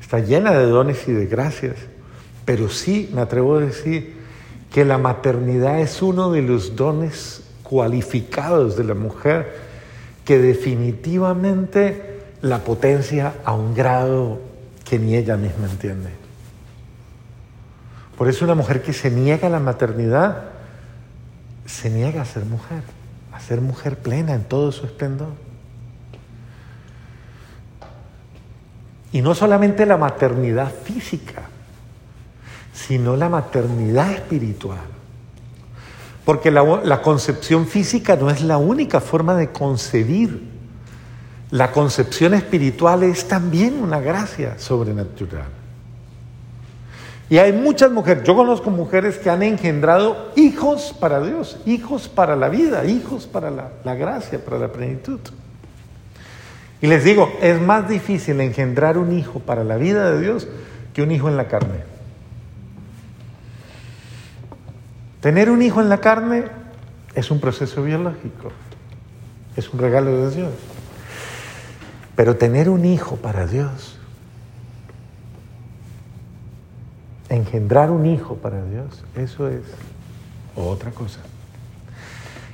[0.01, 1.77] Está llena de dones y de gracias.
[2.45, 4.15] Pero sí, me atrevo a decir
[4.73, 9.53] que la maternidad es uno de los dones cualificados de la mujer
[10.25, 14.39] que definitivamente la potencia a un grado
[14.85, 16.11] que ni ella misma entiende.
[18.17, 20.50] Por eso una mujer que se niega a la maternidad,
[21.71, 22.83] se niega a ser mujer
[23.41, 25.33] ser mujer plena en todo su esplendor.
[29.13, 31.43] Y no solamente la maternidad física,
[32.73, 34.79] sino la maternidad espiritual.
[36.25, 40.49] Porque la, concepción física no es la única forma de concebir.
[41.51, 45.60] La concepción espiritual es también una gracia sobrenatural.
[47.31, 52.35] Y hay muchas mujeres, yo conozco mujeres que han engendrado hijos para Dios, hijos para
[52.35, 55.21] la vida, hijos para la, gracia, para la plenitud.
[56.83, 60.49] Y les digo, es más difícil engendrar un hijo para la vida de Dios
[60.93, 61.85] que un hijo en la carne.
[65.21, 66.47] Tener un hijo en la carne
[67.15, 68.51] es un proceso biológico,
[69.55, 70.53] es un regalo de Dios.
[72.17, 74.00] Pero tener un hijo para Dios
[77.31, 79.63] engendrar un hijo para Dios, eso es
[80.57, 81.21] otra cosa.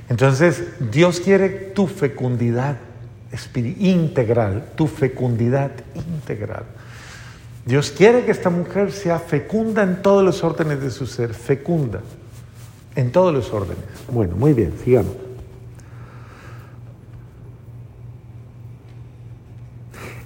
[0.09, 2.77] Entonces, Dios quiere tu fecundidad
[3.55, 6.63] integral, tu fecundidad integral.
[7.65, 11.99] Dios quiere que esta mujer sea fecunda en todos los órdenes de su ser, fecunda
[12.95, 13.83] en todos los órdenes.
[14.09, 15.26] Bueno, muy bien, sigamos.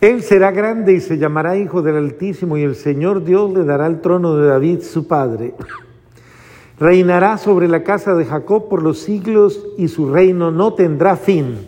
[0.01, 3.85] Él será grande y se llamará Hijo del Altísimo y el Señor Dios le dará
[3.85, 5.53] el trono de David su padre.
[6.79, 11.67] Reinará sobre la casa de Jacob por los siglos y su reino no tendrá fin.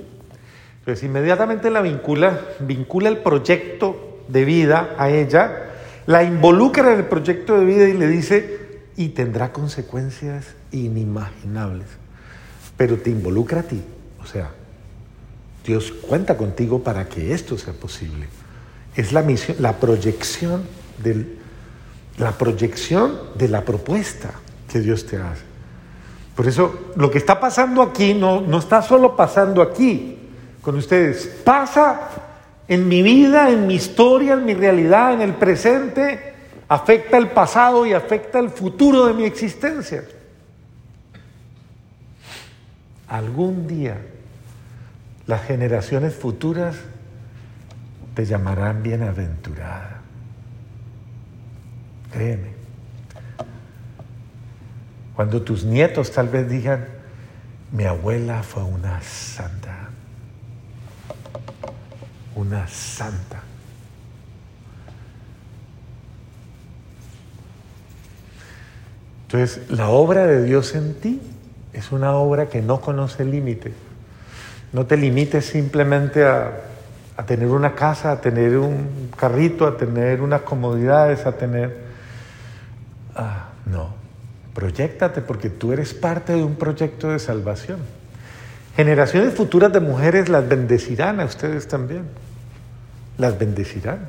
[0.83, 5.69] Pues inmediatamente la vincula, vincula el proyecto de vida a ella,
[6.07, 8.59] la involucra en el proyecto de vida y le dice,
[8.97, 11.87] y tendrá consecuencias inimaginables,
[12.77, 13.83] pero te involucra a ti,
[14.19, 14.49] o sea,
[15.63, 18.27] Dios cuenta contigo para que esto sea posible.
[18.95, 20.63] Es la misión, la proyección
[21.01, 21.39] del,
[22.17, 24.31] la proyección de la propuesta
[24.71, 25.43] que Dios te hace.
[26.35, 30.17] Por eso lo que está pasando aquí no, no está solo pasando aquí
[30.61, 32.09] con ustedes, pasa
[32.67, 36.33] en mi vida, en mi historia, en mi realidad, en el presente,
[36.67, 40.05] afecta el pasado y afecta el futuro de mi existencia.
[43.07, 44.12] Algún día
[45.27, 46.75] las generaciones futuras
[48.13, 50.01] te llamarán bienaventurada.
[52.11, 52.53] Créeme.
[55.15, 56.85] Cuando tus nietos tal vez digan,
[57.71, 59.89] mi abuela fue una santa,
[62.35, 63.41] una santa.
[69.23, 71.19] Entonces, la obra de Dios en ti
[71.73, 73.73] es una obra que no conoce límite.
[74.73, 76.51] No te limites simplemente a,
[77.27, 81.77] tener una casa, a tener un carrito, a tener unas comodidades, a tener...
[83.15, 83.93] Ah, no,
[84.55, 87.77] proyectate porque tú eres parte de un proyecto de salvación.
[88.75, 92.05] Generaciones futuras de mujeres las bendecirán a ustedes también.
[93.19, 93.99] Las bendecirán.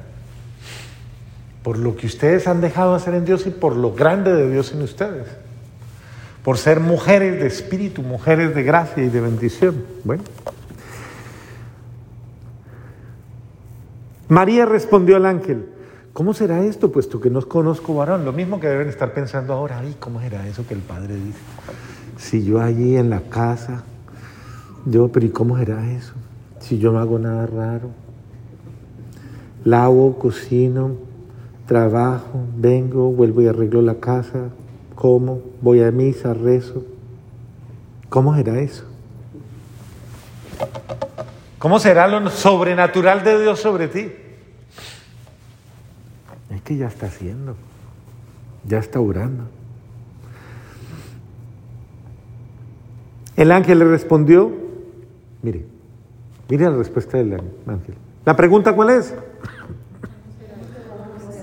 [1.62, 4.72] Por lo que ustedes han dejado hacer en Dios y por lo grande de Dios
[4.72, 5.26] en ustedes.
[6.44, 9.82] Por ser mujeres de espíritu, mujeres de gracia y de bendición.
[10.04, 10.22] Bueno.
[14.28, 15.66] María respondió al ángel,
[16.12, 18.24] ¿cómo será esto puesto que no conozco varón?
[18.24, 21.38] Lo mismo que deben estar pensando ahora, ay, ¿cómo era eso que el padre dice?
[22.18, 23.84] Si yo allí en la casa,
[24.86, 26.12] yo, pero ¿y cómo será eso?
[26.60, 27.90] Si yo no hago nada raro,
[29.64, 30.96] lavo, cocino,
[31.66, 34.50] trabajo, vengo, vuelvo y arreglo la casa,
[34.94, 36.84] como, voy a misa, rezo.
[38.08, 38.84] ¿Cómo será eso?
[41.58, 44.12] ¿Cómo será lo sobrenatural de Dios sobre ti?
[46.50, 47.56] Es que ya está haciendo,
[48.66, 49.44] ya está orando.
[53.36, 54.52] El ángel le respondió,
[55.42, 55.64] mire,
[56.48, 57.32] mire la respuesta del
[57.66, 57.94] ángel.
[58.24, 59.14] ¿La pregunta cuál es?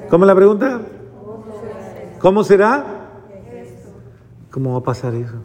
[0.09, 0.81] ¿Cómo la pregunta?
[2.19, 3.00] ¿Cómo será?
[4.51, 5.35] ¿Cómo va a pasar eso?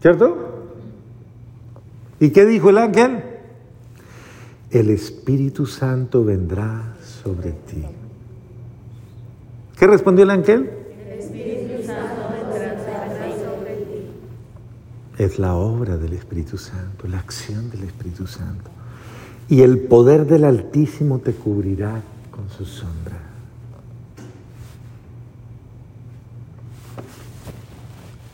[0.00, 0.52] ¿Cierto?
[2.20, 3.24] ¿Y qué dijo el ángel?
[4.70, 7.84] El Espíritu Santo vendrá sobre ti.
[9.76, 10.70] ¿Qué respondió el ángel?
[11.04, 12.78] El Espíritu Santo vendrá
[13.44, 14.06] sobre ti.
[15.18, 18.70] Es la obra del Espíritu Santo, la acción del Espíritu Santo.
[19.48, 23.31] Y el poder del Altísimo te cubrirá con su sombra.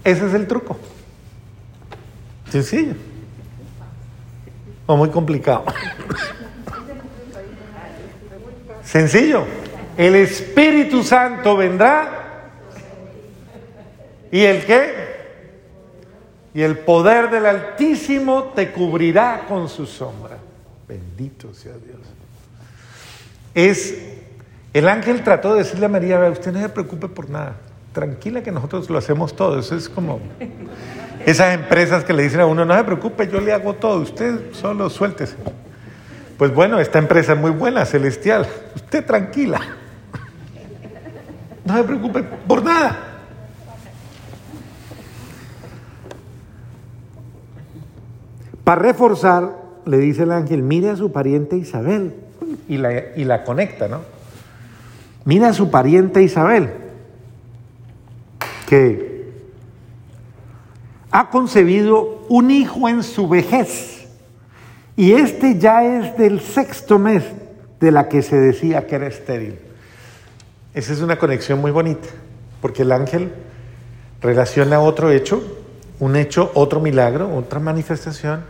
[0.08, 0.78] Ese es el truco.
[2.50, 2.94] Sencillo
[4.88, 5.66] o muy complicado?
[8.82, 9.44] Sencillo.
[9.96, 12.50] El Espíritu Santo vendrá.
[14.32, 15.08] ¿Y el qué?
[16.54, 20.38] Y el poder del Altísimo te cubrirá con su sombra.
[20.88, 22.00] Bendito sea Dios.
[23.54, 23.94] Es,
[24.72, 27.56] el ángel trató de decirle a María, usted no se preocupe por nada.
[27.98, 29.58] Tranquila que nosotros lo hacemos todo.
[29.58, 30.20] Eso es como
[31.26, 34.52] esas empresas que le dicen a uno, no se preocupe, yo le hago todo, usted
[34.52, 35.34] solo suéltese.
[36.36, 38.46] Pues bueno, esta empresa es muy buena, celestial.
[38.76, 39.60] Usted tranquila.
[41.64, 43.00] No se preocupe por nada.
[48.62, 52.14] Para reforzar, le dice el ángel, mire a su pariente Isabel.
[52.68, 54.02] Y la, y la conecta, ¿no?
[55.24, 56.86] Mira a su pariente Isabel,
[58.68, 59.32] que
[61.10, 64.06] ha concebido un hijo en su vejez
[64.96, 67.24] y este ya es del sexto mes
[67.80, 69.58] de la que se decía que era estéril.
[70.74, 72.08] Esa es una conexión muy bonita,
[72.60, 73.32] porque el ángel
[74.20, 75.42] relaciona otro hecho
[76.00, 78.44] un hecho, otro milagro, otra manifestación,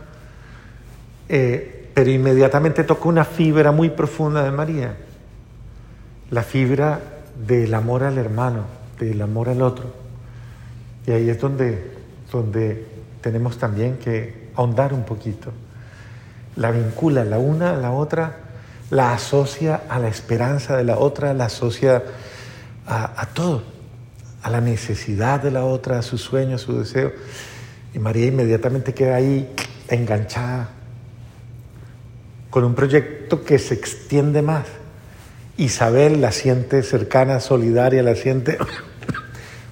[1.27, 4.95] eh, pero inmediatamente toca una fibra muy profunda de María,
[6.29, 6.99] la fibra
[7.47, 8.65] del amor al hermano,
[8.99, 9.98] del amor al otro.
[11.09, 11.81] Y ahí es donde,
[12.31, 12.85] donde
[13.21, 15.51] tenemos también que ahondar un poquito.
[16.55, 18.37] La vincula la una a la otra,
[18.91, 22.03] la asocia a la esperanza de la otra, la asocia
[22.85, 23.63] a, a todo,
[24.43, 27.11] a la necesidad de la otra, a su sueño, a su deseo.
[27.95, 29.51] Y María inmediatamente queda ahí
[29.87, 30.69] enganchada
[32.51, 34.67] con un proyecto que se extiende más.
[35.57, 38.59] Isabel la siente cercana, solidaria, la siente...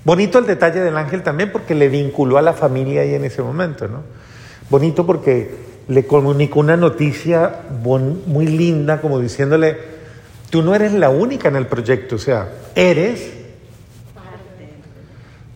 [0.07, 3.41] Bonito el detalle del ángel también porque le vinculó a la familia ahí en ese
[3.41, 4.03] momento, ¿no?
[4.69, 5.53] Bonito porque
[5.89, 9.77] le comunicó una noticia muy linda, como diciéndole,
[10.49, 13.33] tú no eres la única en el proyecto, o sea, eres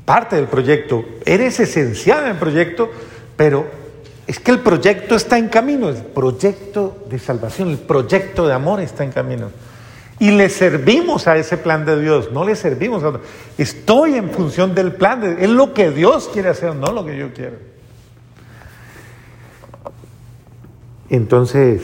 [0.04, 2.92] parte del proyecto, eres esencial en el proyecto,
[3.38, 3.66] pero
[4.28, 8.82] es que el proyecto está en camino, el proyecto de salvación, el proyecto de amor
[8.82, 9.48] está en camino.
[10.22, 13.20] Y le servimos a ese plan de Dios, no le servimos a.
[13.58, 17.18] Estoy en función del plan, de, es lo que Dios quiere hacer, no lo que
[17.18, 17.56] yo quiero.
[21.10, 21.82] Entonces,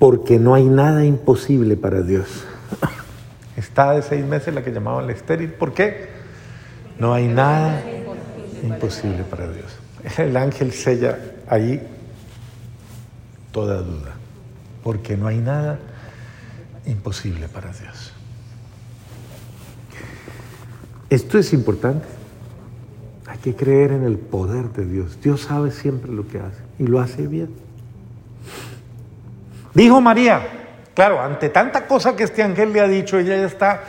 [0.00, 2.44] porque no hay nada imposible para Dios.
[3.56, 5.52] Está de seis meses la que llamaban la estéril.
[5.52, 6.08] ¿Por qué?
[6.98, 7.80] No hay nada
[8.64, 9.66] imposible para Dios.
[10.18, 11.80] El ángel sella ahí
[13.52, 14.14] toda duda,
[14.82, 15.78] porque no hay nada
[16.86, 18.12] imposible para Dios.
[21.10, 22.06] Esto es importante.
[23.26, 25.20] Hay que creer en el poder de Dios.
[25.22, 27.50] Dios sabe siempre lo que hace y lo hace bien.
[29.74, 30.42] Dijo María,
[30.94, 33.84] claro, ante tanta cosa que este ángel le ha dicho, ella ya está,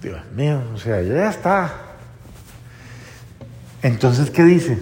[0.00, 1.72] Dios mío, o sea, ella ya está.
[3.82, 4.78] Entonces, ¿qué dice?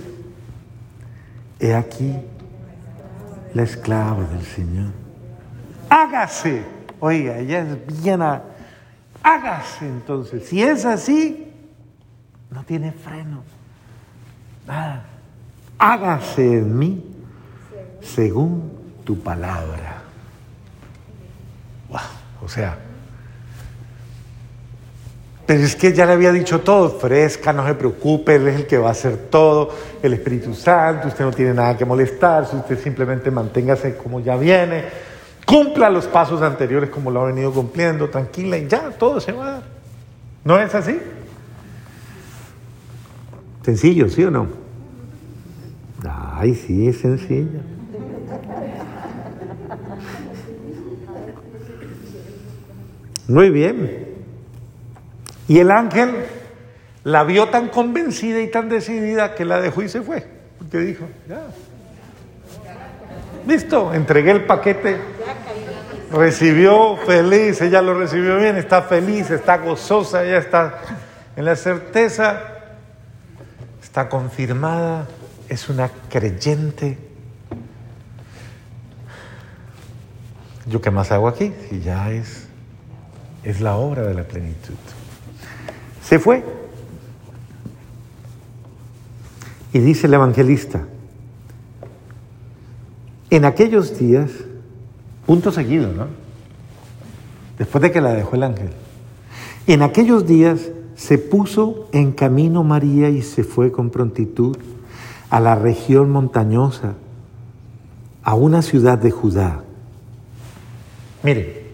[1.59, 2.17] He aquí
[3.55, 4.93] la esclava del Señor.
[5.89, 6.65] Hágase.
[7.01, 8.23] Oiga, ella es bien
[9.23, 10.49] Hágase entonces.
[10.49, 11.53] Si es así,
[12.51, 13.43] no tiene freno.
[14.67, 15.05] Nada.
[15.79, 17.05] Hágase en mí
[18.01, 18.71] según
[19.05, 20.03] tu palabra.
[21.89, 22.01] Wow.
[22.43, 22.79] O sea,
[25.51, 28.67] pero es que ya le había dicho todo, fresca, no se preocupe, Él es el
[28.69, 32.81] que va a hacer todo, el Espíritu Santo, usted no tiene nada que molestarse, usted
[32.81, 34.85] simplemente manténgase como ya viene,
[35.45, 39.43] cumpla los pasos anteriores como lo ha venido cumpliendo, tranquila y ya, todo se va
[39.45, 39.63] a dar.
[40.45, 41.01] ¿No es así?
[43.65, 44.47] Sencillo, ¿sí o no?
[46.05, 47.59] Ay, sí, es sencillo.
[53.27, 54.10] Muy bien.
[55.51, 56.15] Y el ángel
[57.03, 60.25] la vio tan convencida y tan decidida que la dejó y se fue.
[60.57, 61.41] Porque dijo, ya.
[63.49, 64.99] Listo, entregué el paquete.
[66.13, 70.83] Recibió feliz, ella lo recibió bien, está feliz, está gozosa, ella está
[71.35, 72.43] en la certeza,
[73.83, 75.09] está confirmada,
[75.49, 76.97] es una creyente.
[80.67, 81.53] ¿Yo qué más hago aquí?
[81.69, 82.47] Si ya es,
[83.43, 84.77] es la obra de la plenitud.
[86.11, 86.43] Se fue.
[89.73, 90.85] Y dice el evangelista,
[93.31, 94.33] en aquellos días,
[95.25, 96.09] punto seguido, ¿no?
[97.59, 98.71] Después de que la dejó el ángel,
[99.69, 104.57] en aquellos días se puso en camino María y se fue con prontitud
[105.31, 106.95] a la región montañosa,
[108.25, 109.63] a una ciudad de Judá.
[111.23, 111.70] Miren,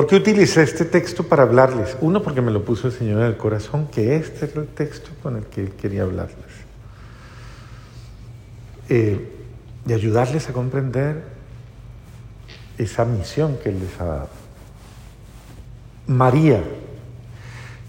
[0.00, 1.94] ¿Por qué utilicé este texto para hablarles?
[2.00, 5.10] Uno, porque me lo puso el Señor en el corazón, que este es el texto
[5.22, 6.38] con el que quería hablarles.
[8.88, 9.30] Eh,
[9.86, 11.22] y ayudarles a comprender
[12.78, 14.28] esa misión que Él les ha dado.
[16.06, 16.62] María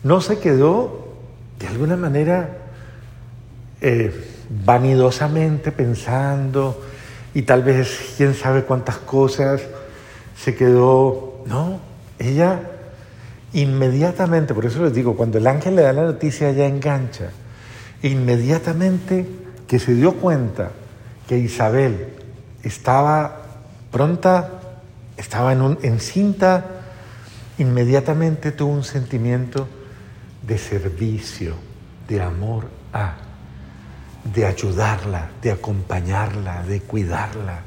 [0.04, 1.14] no se quedó
[1.60, 2.58] de alguna manera
[3.80, 4.14] eh,
[4.66, 6.78] vanidosamente pensando
[7.34, 9.62] y tal vez quién sabe cuántas cosas
[10.36, 11.91] se quedó, no,
[12.22, 12.62] ella
[13.54, 17.32] inmediatamente, por eso les digo, cuando el ángel le da la noticia, ella engancha.
[18.04, 19.28] Inmediatamente
[19.68, 20.72] que se dio cuenta
[21.28, 22.14] que Isabel
[22.64, 23.42] estaba
[23.92, 24.50] pronta,
[25.18, 26.66] estaba en un, encinta,
[27.58, 29.68] inmediatamente tuvo un sentimiento
[30.42, 31.56] de servicio,
[32.08, 33.16] de amor a,
[34.34, 37.62] de ayudarla, de acompañarla, de cuidarla.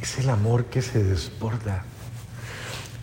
[0.00, 1.84] Es el amor que se desborda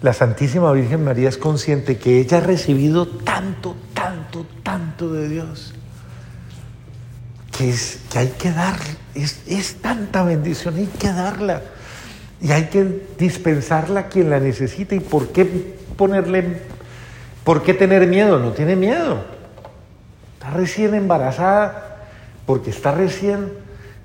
[0.01, 5.73] la Santísima Virgen María es consciente que ella ha recibido tanto, tanto, tanto de Dios,
[7.55, 8.77] que, es, que hay que dar,
[9.13, 11.61] es, es tanta bendición, hay que darla.
[12.41, 14.95] Y hay que dispensarla a quien la necesita.
[14.95, 15.45] ¿Y por qué
[15.95, 16.61] ponerle,
[17.43, 18.39] por qué tener miedo?
[18.39, 19.23] No tiene miedo.
[20.33, 22.07] Está recién embarazada
[22.47, 23.51] porque está recién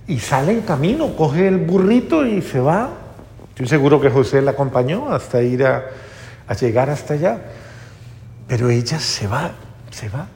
[0.06, 3.05] y sale en camino, coge el burrito y se va.
[3.56, 5.86] Estoy seguro que José la acompañó hasta ir a,
[6.60, 7.40] llegar hasta allá.
[8.46, 9.52] Pero ella se va,
[9.90, 10.28] se va.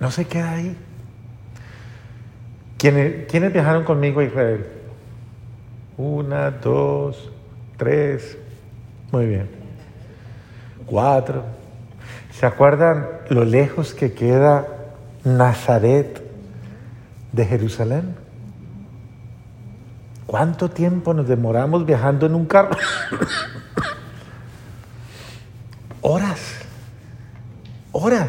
[0.00, 0.76] No se queda ahí.
[2.76, 4.66] ¿Quiénes, ¿quiénes viajaron conmigo a Israel?
[5.96, 7.30] Una, dos,
[7.78, 8.36] tres.
[9.10, 9.48] Muy bien.
[10.84, 11.42] Cuatro.
[12.32, 14.66] ¿Se acuerdan lo lejos que queda
[15.24, 16.22] Nazaret
[17.32, 18.14] de Jerusalén?
[20.28, 22.76] ¿Cuánto tiempo nos demoramos viajando en un carro?
[26.02, 26.58] horas.
[27.92, 28.28] Horas.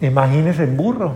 [0.00, 1.12] Imagínense en burro.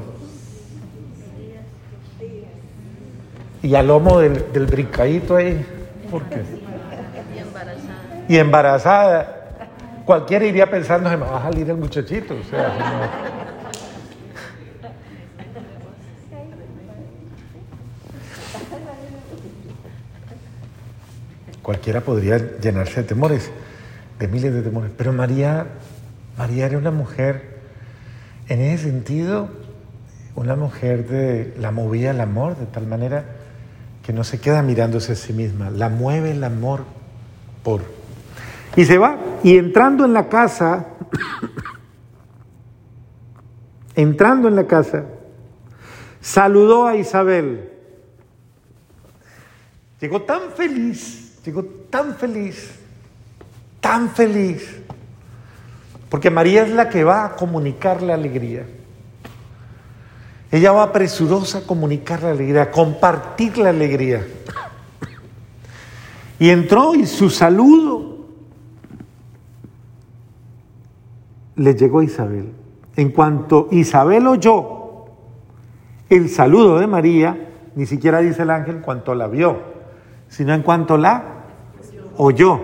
[3.64, 5.66] Y al lomo del, del brincadito ahí.
[6.08, 6.44] ¿Por qué?
[7.34, 8.24] Y embarazada.
[8.28, 9.36] Y embarazada.
[10.04, 12.34] Cualquiera iría pensando, se me va a salir el muchachito.
[12.34, 13.39] O sea,
[21.70, 23.48] Cualquiera podría llenarse de temores,
[24.18, 24.90] de miles de temores.
[24.96, 25.68] Pero María,
[26.36, 27.60] María era una mujer,
[28.48, 29.48] en ese sentido,
[30.34, 33.24] una mujer de la movía el amor de tal manera
[34.04, 36.80] que no se queda mirándose a sí misma, la mueve el amor
[37.62, 37.82] por.
[38.74, 40.86] Y se va, y entrando en la casa,
[43.94, 45.04] entrando en la casa,
[46.20, 47.70] saludó a Isabel.
[50.00, 52.78] Llegó tan feliz, llegó tan feliz,
[53.80, 54.80] tan feliz,
[56.08, 58.66] porque María es la que va a comunicar la alegría.
[60.50, 64.26] Ella va presurosa a comunicar la alegría, a compartir la alegría.
[66.40, 68.26] Y entró y su saludo
[71.54, 72.52] le llegó a Isabel.
[72.96, 74.80] En cuanto Isabel oyó
[76.08, 79.79] el saludo de María, ni siquiera dice el ángel cuanto la vio,
[80.30, 81.22] sino en cuanto la
[82.16, 82.58] oyó.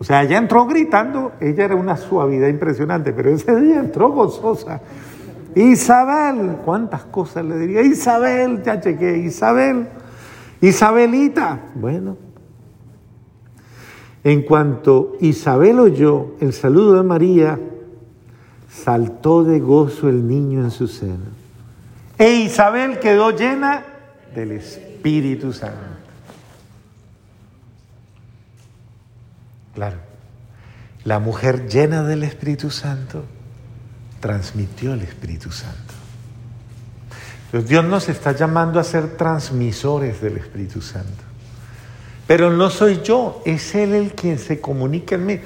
[0.00, 4.80] O sea, ella entró gritando, ella era una suavidad impresionante, pero ese día entró gozosa.
[5.54, 7.82] Isabel, ¿cuántas cosas le diría?
[7.82, 9.86] Isabel, ya chequé, Isabel,
[10.60, 11.60] Isabelita.
[11.76, 12.16] Bueno,
[14.24, 17.60] en cuanto Isabel oyó el saludo de María,
[18.68, 21.44] saltó de gozo el niño en su seno.
[22.18, 23.84] E Isabel quedó llena
[24.34, 25.93] del Espíritu Santo.
[29.74, 29.96] Claro,
[31.04, 33.24] la mujer llena del Espíritu Santo
[34.20, 35.94] transmitió el Espíritu Santo.
[37.46, 41.22] Entonces Dios nos está llamando a ser transmisores del Espíritu Santo.
[42.26, 45.40] Pero no soy yo, es Él el quien se comunica en mí.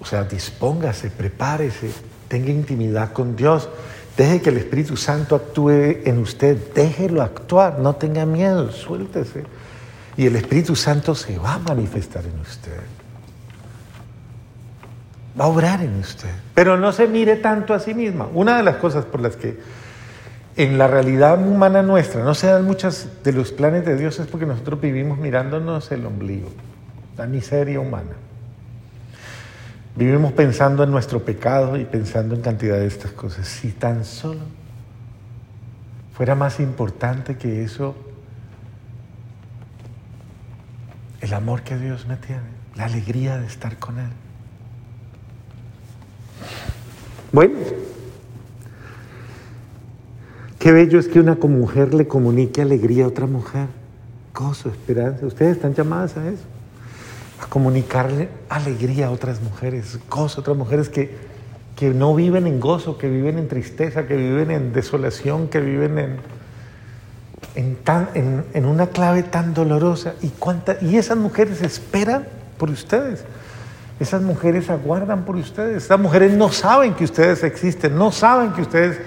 [0.00, 1.92] O sea, dispóngase, prepárese,
[2.26, 3.68] tenga intimidad con Dios,
[4.16, 9.44] deje que el Espíritu Santo actúe en usted, déjelo actuar, no tenga miedo, suéltese.
[10.16, 12.99] Y el Espíritu Santo se va a manifestar en usted.
[15.40, 16.28] Va a obrar en usted.
[16.54, 18.28] Pero no se mire tanto a sí misma.
[18.34, 19.58] Una de las cosas por las que
[20.56, 24.26] en la realidad humana nuestra no se dan muchos de los planes de Dios es
[24.26, 26.50] porque nosotros vivimos mirándonos el ombligo,
[27.16, 28.12] la miseria humana.
[29.96, 33.48] Vivimos pensando en nuestro pecado y pensando en cantidad de estas cosas.
[33.48, 34.40] Si tan solo
[36.12, 37.96] fuera más importante que eso,
[41.22, 42.42] el amor que Dios me tiene,
[42.76, 44.10] la alegría de estar con Él.
[47.32, 47.54] Bueno,
[50.58, 53.68] qué bello es que una mujer le comunique alegría a otra mujer,
[54.34, 55.26] gozo, esperanza.
[55.26, 56.42] Ustedes están llamadas a eso,
[57.40, 61.14] a comunicarle alegría a otras mujeres, gozo a otras mujeres que,
[61.76, 65.98] que no viven en gozo, que viven en tristeza, que viven en desolación, que viven
[67.54, 70.14] en, en, una clave tan dolorosa.
[70.20, 72.26] ¿Y, cuánta, y esas mujeres esperan
[72.58, 73.24] por ustedes.
[74.00, 75.84] Esas mujeres aguardan por ustedes.
[75.84, 78.98] Esas mujeres no saben que ustedes existen, no saben que ustedes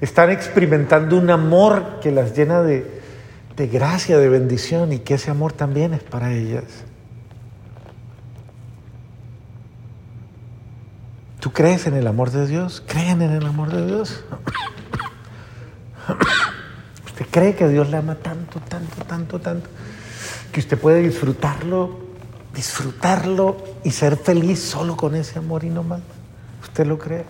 [0.00, 3.00] están experimentando un amor que las llena de,
[3.56, 6.64] de gracia, de bendición y que ese amor también es para ellas.
[11.40, 12.82] ¿Tú crees en el amor de Dios?
[12.86, 14.24] ¿Creen en el amor de Dios?
[17.04, 19.68] ¿Usted cree que Dios le ama tanto, tanto, tanto, tanto?
[20.50, 22.07] Que usted puede disfrutarlo
[22.58, 26.00] disfrutarlo y ser feliz solo con ese amor y no más.
[26.60, 27.24] ¿Usted lo cree?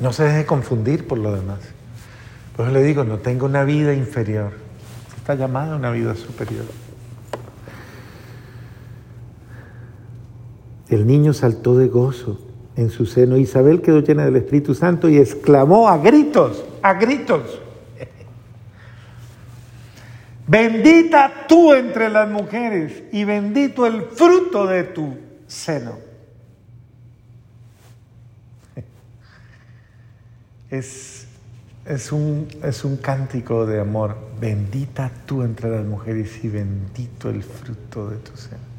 [0.00, 1.60] No se deje confundir por lo demás.
[2.54, 4.52] Por eso le digo, no tengo una vida inferior.
[5.16, 6.66] Está llamada una vida superior.
[10.90, 12.38] El niño saltó de gozo
[12.76, 13.38] en su seno.
[13.38, 17.60] Isabel quedó llena del Espíritu Santo y exclamó a gritos, a gritos.
[20.46, 25.16] Bendita tú entre las mujeres y bendito el fruto de tu
[25.46, 25.96] seno.
[30.70, 31.26] Es,
[31.84, 34.16] es, un, es un cántico de amor.
[34.40, 38.70] Bendita tú entre las mujeres y bendito el fruto de tu seno.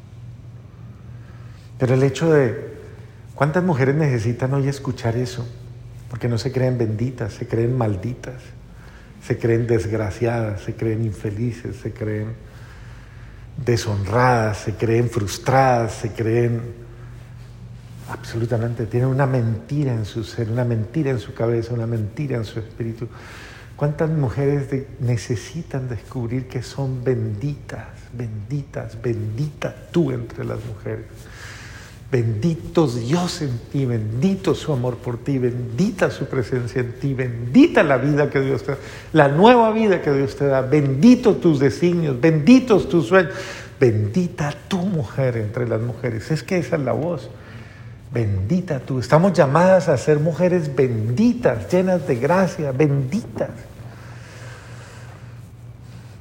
[1.78, 2.74] Pero el hecho de,
[3.34, 5.46] ¿cuántas mujeres necesitan hoy escuchar eso?
[6.12, 8.42] Porque no se creen benditas, se creen malditas,
[9.26, 12.34] se creen desgraciadas, se creen infelices, se creen
[13.64, 16.82] deshonradas, se creen frustradas, se creen
[18.12, 22.44] Absolutamente, tiene una mentira en su ser, una mentira en su cabeza, una mentira en
[22.44, 23.08] su espíritu.
[23.74, 24.68] ¿Cuántas mujeres
[25.00, 31.06] necesitan descubrir que son benditas, benditas, bendita tú entre las mujeres?
[32.12, 37.82] Bendito Dios en ti, bendito su amor por ti, bendita su presencia en ti, bendita
[37.82, 38.78] la vida que Dios te da,
[39.14, 43.32] la nueva vida que Dios te da, bendito tus designios, benditos tus sueños,
[43.80, 46.30] bendita tu mujer entre las mujeres.
[46.30, 47.30] Es que esa es la voz.
[48.12, 48.98] Bendita tú.
[48.98, 53.48] Estamos llamadas a ser mujeres benditas, llenas de gracia, benditas.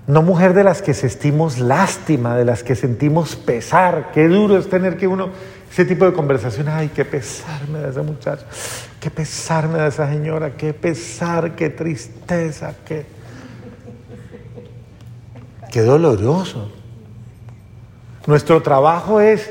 [0.07, 4.11] No mujer de las que sentimos lástima, de las que sentimos pesar.
[4.13, 5.29] Qué duro es tener que uno,
[5.71, 8.45] ese tipo de conversación, ay, qué pesar me da esa muchacha,
[8.99, 13.05] qué pesar me da esa señora, qué pesar, qué tristeza, qué...
[15.71, 16.69] Qué doloroso.
[18.27, 19.49] Nuestro trabajo es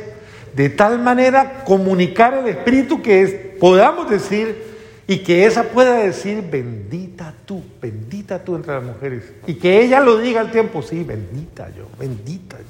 [0.54, 4.70] de tal manera comunicar el Espíritu que podamos decir
[5.06, 9.32] y que esa pueda decir, bendita tú, bendita tú entre las mujeres.
[9.46, 12.64] Y que ella lo diga al tiempo, sí, bendita yo, bendita yo.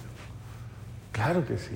[1.11, 1.75] Claro que sí.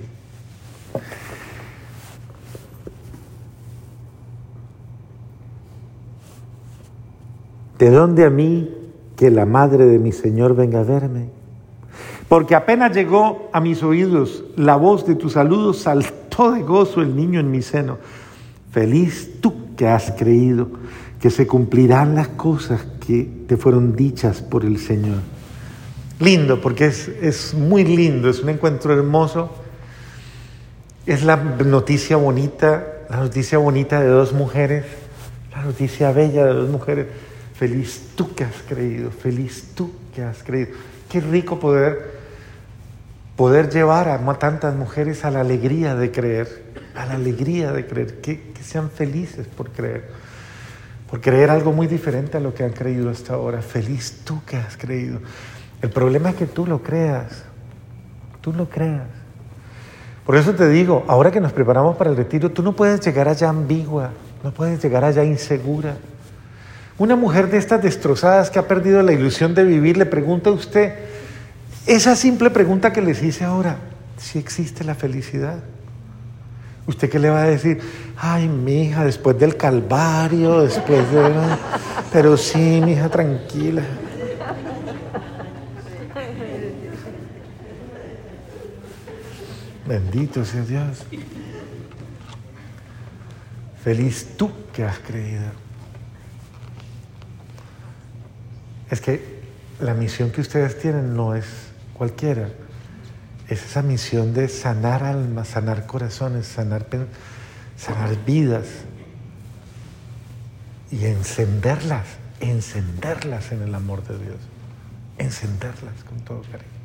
[7.77, 8.69] ¿De dónde a mí
[9.15, 11.29] que la madre de mi Señor venga a verme?
[12.27, 17.15] Porque apenas llegó a mis oídos la voz de tu saludo, saltó de gozo el
[17.15, 17.97] niño en mi seno.
[18.71, 20.69] Feliz tú que has creído
[21.19, 25.19] que se cumplirán las cosas que te fueron dichas por el Señor.
[26.19, 29.51] Lindo, porque es, es muy lindo, es un encuentro hermoso.
[31.05, 34.85] Es la noticia bonita, la noticia bonita de dos mujeres,
[35.55, 37.07] la noticia bella de dos mujeres.
[37.57, 40.71] Feliz tú que has creído, feliz tú que has creído.
[41.09, 42.15] Qué rico poder
[43.35, 46.63] poder llevar a tantas mujeres a la alegría de creer,
[46.95, 50.09] a la alegría de creer, que, sean felices por creer,
[51.09, 53.61] por creer algo muy diferente a lo que han creído hasta ahora.
[53.61, 55.19] Feliz tú que has creído.
[55.81, 57.43] El problema es que tú lo creas,
[58.41, 59.07] tú lo creas.
[60.25, 63.27] Por eso te digo, ahora que nos preparamos para el retiro, tú no puedes llegar
[63.27, 64.11] allá ambigua,
[64.43, 65.97] no puedes llegar allá insegura.
[66.97, 70.53] Una mujer de estas destrozadas que ha perdido la ilusión de vivir le pregunta a
[70.53, 70.93] usted,
[71.85, 73.77] esa simple pregunta que les hice ahora,
[74.17, 75.59] si existe la felicidad.
[76.87, 77.81] ¿Usted qué le va a decir?
[78.17, 81.33] Ay, mi hija, después del calvario, después de...
[82.13, 83.81] Pero sí, mi hija, tranquila.
[89.85, 91.05] Bendito sea Dios.
[93.83, 95.64] Feliz tú que has creído.
[98.89, 99.41] Es que
[99.79, 101.45] la misión que ustedes tienen no es
[101.93, 102.49] cualquiera,
[103.47, 106.87] es esa misión de sanar almas, sanar corazones, sanar,
[107.77, 108.65] sanar vidas
[110.91, 112.05] y encenderlas,
[112.39, 114.37] encenderlas en el amor de Dios,
[115.17, 116.75] encenderlas con todo cariño.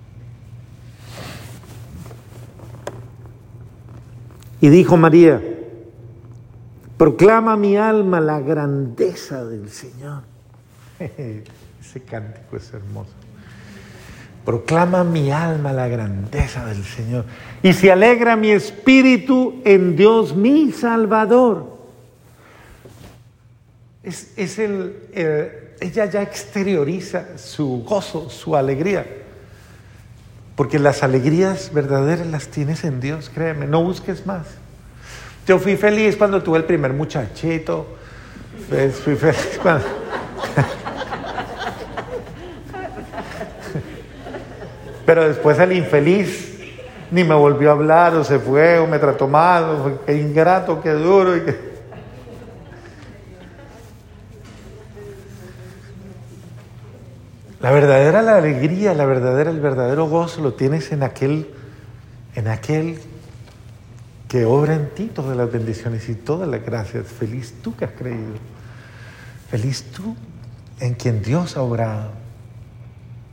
[4.60, 5.40] Y dijo María,
[6.98, 10.24] proclama mi alma la grandeza del Señor.
[11.80, 13.10] Ese cántico es hermoso.
[14.44, 17.24] Proclama mi alma la grandeza del Señor.
[17.62, 21.78] Y se alegra mi espíritu en Dios mi Salvador.
[24.02, 24.96] Es, el,
[25.80, 29.06] ella ya exterioriza su gozo, su alegría.
[30.56, 34.46] Porque las alegrías verdaderas las tienes en Dios, créeme, no busques más.
[35.46, 37.96] Yo fui feliz cuando tuve el primer muchachito.
[39.04, 39.86] Fui feliz cuando...
[45.10, 46.56] Pero después el infeliz
[47.10, 50.80] ni me volvió a hablar, o se fue, o me trató mal, o qué ingrato,
[50.80, 51.36] qué duro.
[51.36, 51.42] Y.
[57.60, 61.48] La verdadera la alegría, la verdadera, el verdadero gozo lo tienes en aquel,
[62.36, 63.00] en aquel
[64.28, 67.08] que obra en ti todas las bendiciones y todas las gracias.
[67.08, 68.36] Feliz tú que has creído.
[69.50, 70.14] Feliz tú
[70.78, 72.29] en quien Dios ha obrado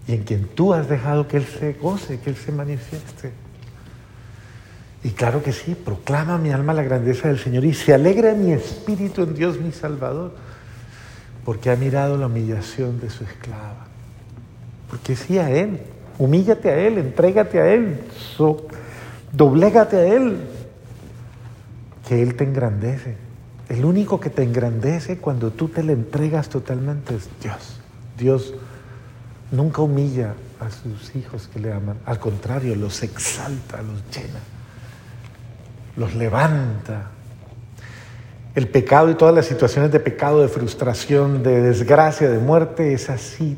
[0.07, 3.31] y en quien tú has dejado que Él se goce, que Él se manifieste.
[5.03, 8.53] Y claro que sí, proclama mi alma la grandeza del Señor y se alegra mi
[8.53, 10.33] espíritu en Dios mi Salvador,
[11.43, 13.87] porque ha mirado la humillación de su esclava.
[14.89, 15.81] Porque sí a Él,
[16.17, 17.99] humíllate a Él, entrégate a Él,
[18.35, 18.67] so,
[19.33, 20.37] doblégate a Él,
[22.07, 23.17] que Él te engrandece.
[23.67, 27.81] El único que te engrandece cuando tú te le entregas totalmente es Dios.
[28.17, 28.53] Dios
[29.51, 34.39] nunca humilla a sus hijos que le aman, al contrario, los exalta, los llena,
[35.95, 37.11] los levanta.
[38.55, 43.09] El pecado y todas las situaciones de pecado, de frustración, de desgracia, de muerte, es
[43.09, 43.57] así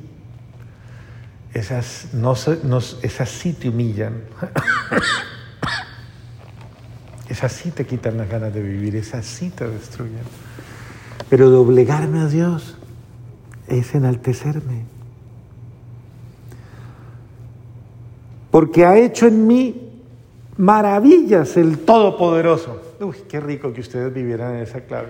[1.54, 4.22] esas, no, esas sí te humillan,
[7.30, 10.22] esas sí te quitan las ganas de vivir, esas sí te destruyen.
[11.30, 12.78] Pero doblegarme a Dios
[13.68, 14.86] es enaltecerme.
[18.52, 19.90] Porque ha hecho en mí
[20.58, 22.82] maravillas el Todopoderoso.
[23.00, 25.10] Uy, qué rico que ustedes vivieran en esa clave.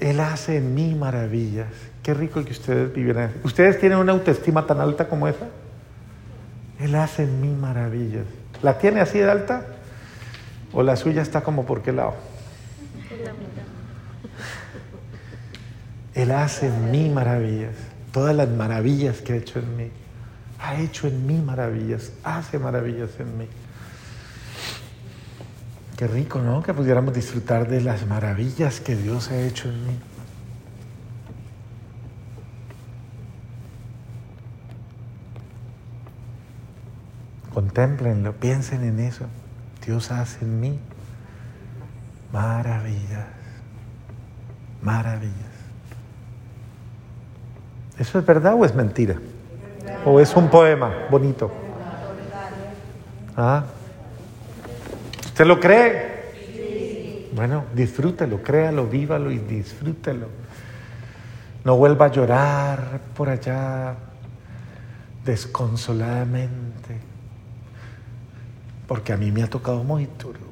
[0.00, 1.68] Él hace en mí maravillas.
[2.02, 3.32] Qué rico que ustedes vivieran.
[3.44, 5.48] ¿Ustedes tienen una autoestima tan alta como esa?
[6.80, 8.26] Él hace en mí maravillas.
[8.62, 9.66] ¿La tiene así de alta?
[10.72, 12.14] ¿O la suya está como por qué lado?
[16.14, 17.74] Él hace en mí maravillas.
[18.12, 19.90] Todas las maravillas que ha hecho en mí.
[20.64, 22.10] Ha hecho en mí maravillas.
[22.22, 23.46] Hace maravillas en mí.
[25.98, 26.62] Qué rico, ¿no?
[26.62, 29.98] Que pudiéramos disfrutar de las maravillas que Dios ha hecho en mí.
[37.52, 39.26] Contémplenlo, piensen en eso.
[39.84, 40.78] Dios hace en mí
[42.32, 43.26] maravillas,
[44.80, 45.34] maravillas.
[47.98, 49.16] ¿Eso es verdad o es mentira?
[50.04, 51.50] ¿O es un poema bonito?
[53.36, 53.64] ¿Ah?
[55.24, 57.30] ¿Usted lo cree?
[57.32, 60.28] Bueno, disfrútelo, créalo, vívalo y disfrútelo.
[61.64, 63.94] No vuelva a llorar por allá
[65.24, 67.14] desconsoladamente
[68.86, 70.43] porque a mí me ha tocado muy duro.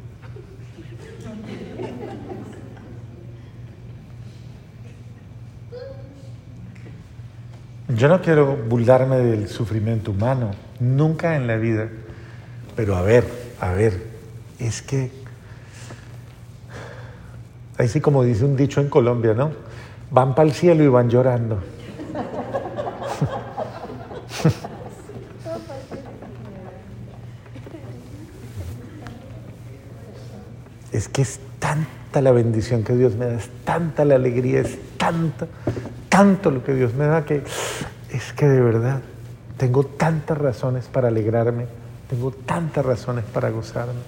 [7.88, 11.88] Yo no quiero burlarme del sufrimiento humano, nunca en la vida,
[12.76, 13.24] pero a ver,
[13.60, 14.02] a ver,
[14.58, 15.10] es que,
[17.76, 19.50] así como dice un dicho en Colombia, ¿no?
[20.10, 21.58] Van para el cielo y van llorando.
[30.92, 34.78] es que es tanta la bendición que Dios me da, es tanta la alegría, es
[34.96, 35.48] tanto,
[36.12, 37.42] tanto lo que Dios me da que
[38.10, 39.00] es que de verdad
[39.56, 41.64] tengo tantas razones para alegrarme,
[42.10, 44.00] tengo tantas razones para gozarme.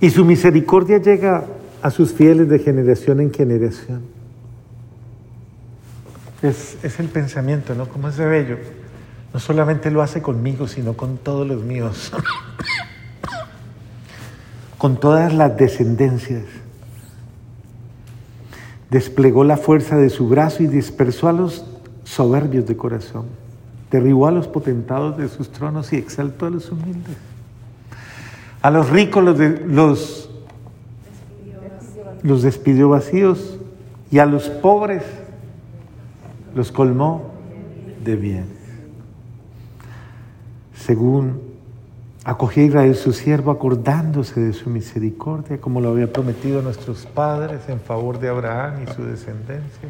[0.00, 1.44] Y su misericordia llega
[1.80, 4.02] a sus fieles de generación en generación.
[6.42, 7.88] Es, el pensamiento, ¿no?
[7.88, 8.58] Como es de bello.
[9.32, 12.12] No solamente lo hace conmigo, sino con todos los míos.
[14.78, 16.44] con todas las descendencias.
[18.90, 21.64] Desplegó la fuerza de su brazo y dispersó a los
[22.04, 23.26] soberbios de corazón.
[23.90, 27.16] Derribó a los potentados de sus tronos y exaltó a los humildes.
[28.62, 30.30] A los ricos los, los,
[32.22, 33.58] los despidió vacíos
[34.10, 35.02] y a los pobres
[36.54, 37.30] los colmó
[38.04, 38.46] de bien.
[40.74, 41.45] Según
[42.26, 47.60] acogió a su siervo acordándose de su misericordia, como lo había prometido a nuestros padres
[47.68, 49.88] en favor de Abraham y su descendencia,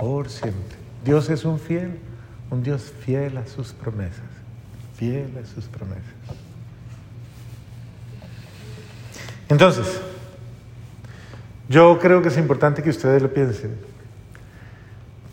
[0.00, 0.76] por siempre.
[1.04, 1.98] Dios es un fiel,
[2.52, 4.22] un Dios fiel a sus promesas,
[4.94, 6.04] fiel a sus promesas.
[9.48, 10.00] Entonces,
[11.68, 13.76] yo creo que es importante que ustedes lo piensen.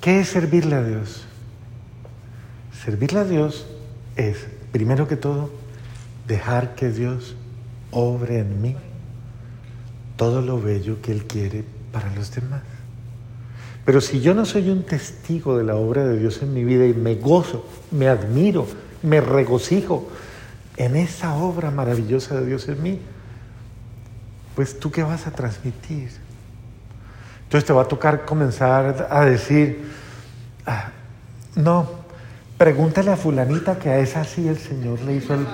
[0.01, 1.23] ¿Qué es servirle a Dios?
[2.84, 3.67] Servirle a Dios
[4.15, 5.64] es, primero que todo,
[6.28, 7.36] dejar que Dios
[7.91, 8.76] obre en mí
[10.15, 12.61] todo lo bello que Él quiere para los demás.
[13.86, 16.86] Pero si yo no soy un testigo de la obra de Dios en mi vida
[16.88, 18.65] y me gozo, me admiro,
[19.03, 20.09] me regocijo
[20.78, 22.99] en esa obra maravillosa de Dios en mí,
[24.55, 26.09] pues tú qué vas a transmitir.
[27.43, 29.84] Entonces te va a tocar comenzar a decir,
[30.65, 30.89] ah,
[31.55, 31.88] no,
[32.57, 35.45] pregúntale a fulanita que a esa sí el Señor le hizo el...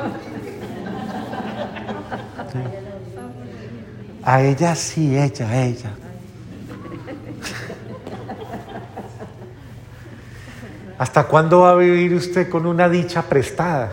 [4.32, 5.92] A ella sí, ella, a ella.
[10.98, 13.92] ¿Hasta cuándo va a vivir usted con una dicha prestada?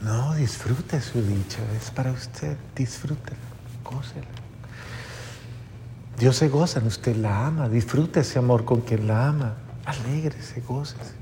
[0.00, 3.38] No, disfrute su dicha, es para usted, disfrútela,
[3.84, 4.26] gócela.
[6.18, 9.54] Dios se goza usted, la ama, disfrute ese amor con quien la ama,
[9.84, 11.14] alégrese, gócese.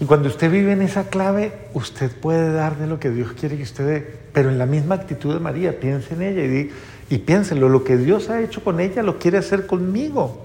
[0.00, 3.56] Y cuando usted vive en esa clave, usted puede dar de lo que Dios quiere
[3.56, 6.70] que usted dé, pero en la misma actitud de María, piense en ella y,
[7.10, 10.44] y piénselo, lo que Dios ha hecho con ella lo quiere hacer conmigo.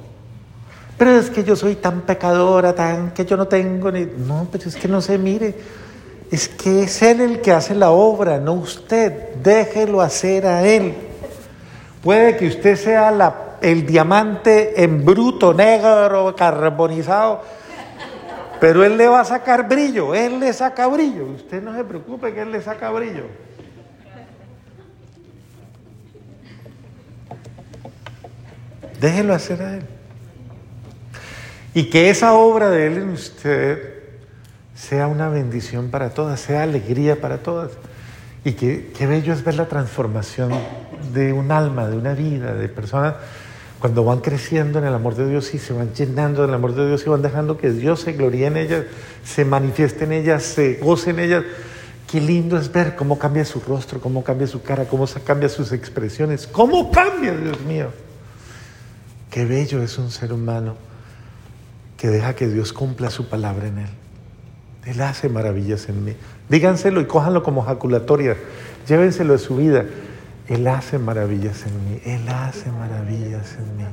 [1.00, 4.06] Pero es que yo soy tan pecadora, tan que yo no tengo ni...
[4.06, 5.56] No, pero es que no se mire.
[6.30, 9.36] Es que es Él el que hace la obra, no usted.
[9.42, 10.94] Déjelo hacer a Él.
[12.04, 17.44] Puede que usted sea el diamante en bruto, negro, carbonizado,
[18.60, 21.26] pero Él le va a sacar brillo, Él le saca brillo.
[21.26, 23.26] Usted no se preocupe que Él le saca brillo.
[29.00, 29.84] Déjelo hacer a Él.
[31.74, 34.00] Y que esa obra de Él en usted
[34.76, 37.72] sea una bendición para todas, sea alegría para todas.
[38.44, 40.52] Y que bello es ver la transformación
[41.14, 43.16] de un alma, de una vida, de personas,
[43.80, 46.86] cuando van creciendo en el amor de Dios y se van llenando del amor de
[46.88, 48.86] Dios y van dejando que Dios se gloríe en ellas,
[49.24, 51.44] se manifieste en ellas, se goce en ellas.
[52.12, 55.72] Qué lindo es ver cómo cambia su rostro, cómo cambia su cara, cómo cambia sus
[55.72, 57.88] expresiones, cómo cambia, Dios mío.
[59.30, 60.76] Qué bello es un ser humano
[61.98, 63.90] que deja que Dios cumpla su palabra en él.
[64.86, 66.14] Él hace maravillas en mí.
[66.50, 68.36] Díganselo y cójanlo como jaculatoria.
[68.88, 69.86] Llévenselo de su vida.
[70.50, 72.02] Él hace maravillas en mí.
[72.04, 73.84] Él hace maravillas en mí.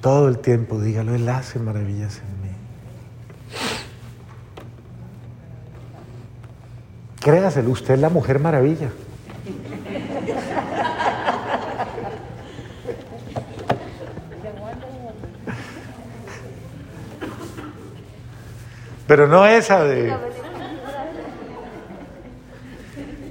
[0.00, 2.56] Todo el tiempo dígalo, Él hace maravillas en mí.
[7.20, 8.90] Créaselo, usted es la mujer maravilla.
[19.08, 20.35] Pero no esa de...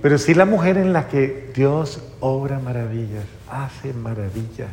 [0.05, 4.69] Pero sí la mujer en la que Dios obra maravillas, hace maravillas.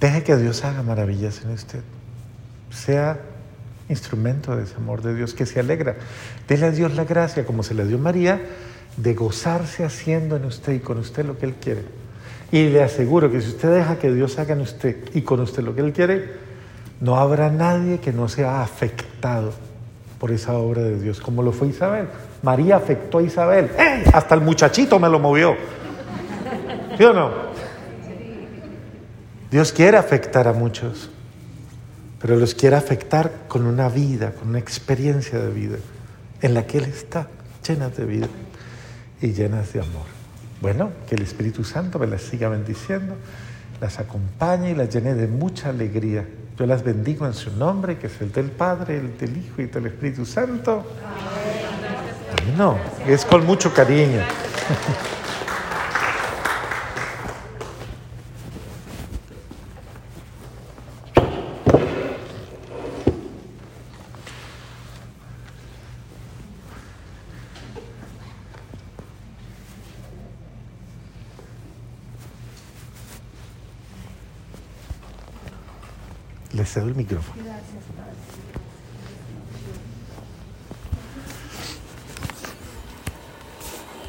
[0.00, 1.82] Deje que Dios haga maravillas en usted.
[2.70, 3.20] Sea
[3.88, 5.94] instrumento de ese amor de Dios que se alegra.
[6.48, 8.40] Dele a Dios la gracia, como se le dio a María,
[8.96, 11.84] de gozarse haciendo en usted y con usted lo que Él quiere.
[12.50, 15.62] Y le aseguro que si usted deja que Dios haga en usted y con usted
[15.62, 16.28] lo que Él quiere,
[16.98, 19.52] no habrá nadie que no sea afectado
[20.22, 22.06] por esa obra de Dios, como lo fue Isabel.
[22.42, 23.72] María afectó a Isabel.
[23.76, 24.04] ¡Eh!
[24.12, 25.56] Hasta el muchachito me lo movió.
[26.96, 27.32] ¿Sí o no?
[29.50, 31.10] Dios quiere afectar a muchos,
[32.20, 35.78] pero los quiere afectar con una vida, con una experiencia de vida,
[36.40, 37.26] en la que Él está,
[37.66, 38.28] llenas de vida
[39.20, 40.06] y llenas de amor.
[40.60, 43.16] Bueno, que el Espíritu Santo me las siga bendiciendo,
[43.80, 46.24] las acompañe y las llene de mucha alegría
[46.58, 49.66] yo las bendigo en su nombre, que es el del Padre, el del Hijo y
[49.66, 50.84] del Espíritu Santo.
[52.56, 54.20] No, es con mucho cariño.
[76.72, 77.42] Cedo el micrófono.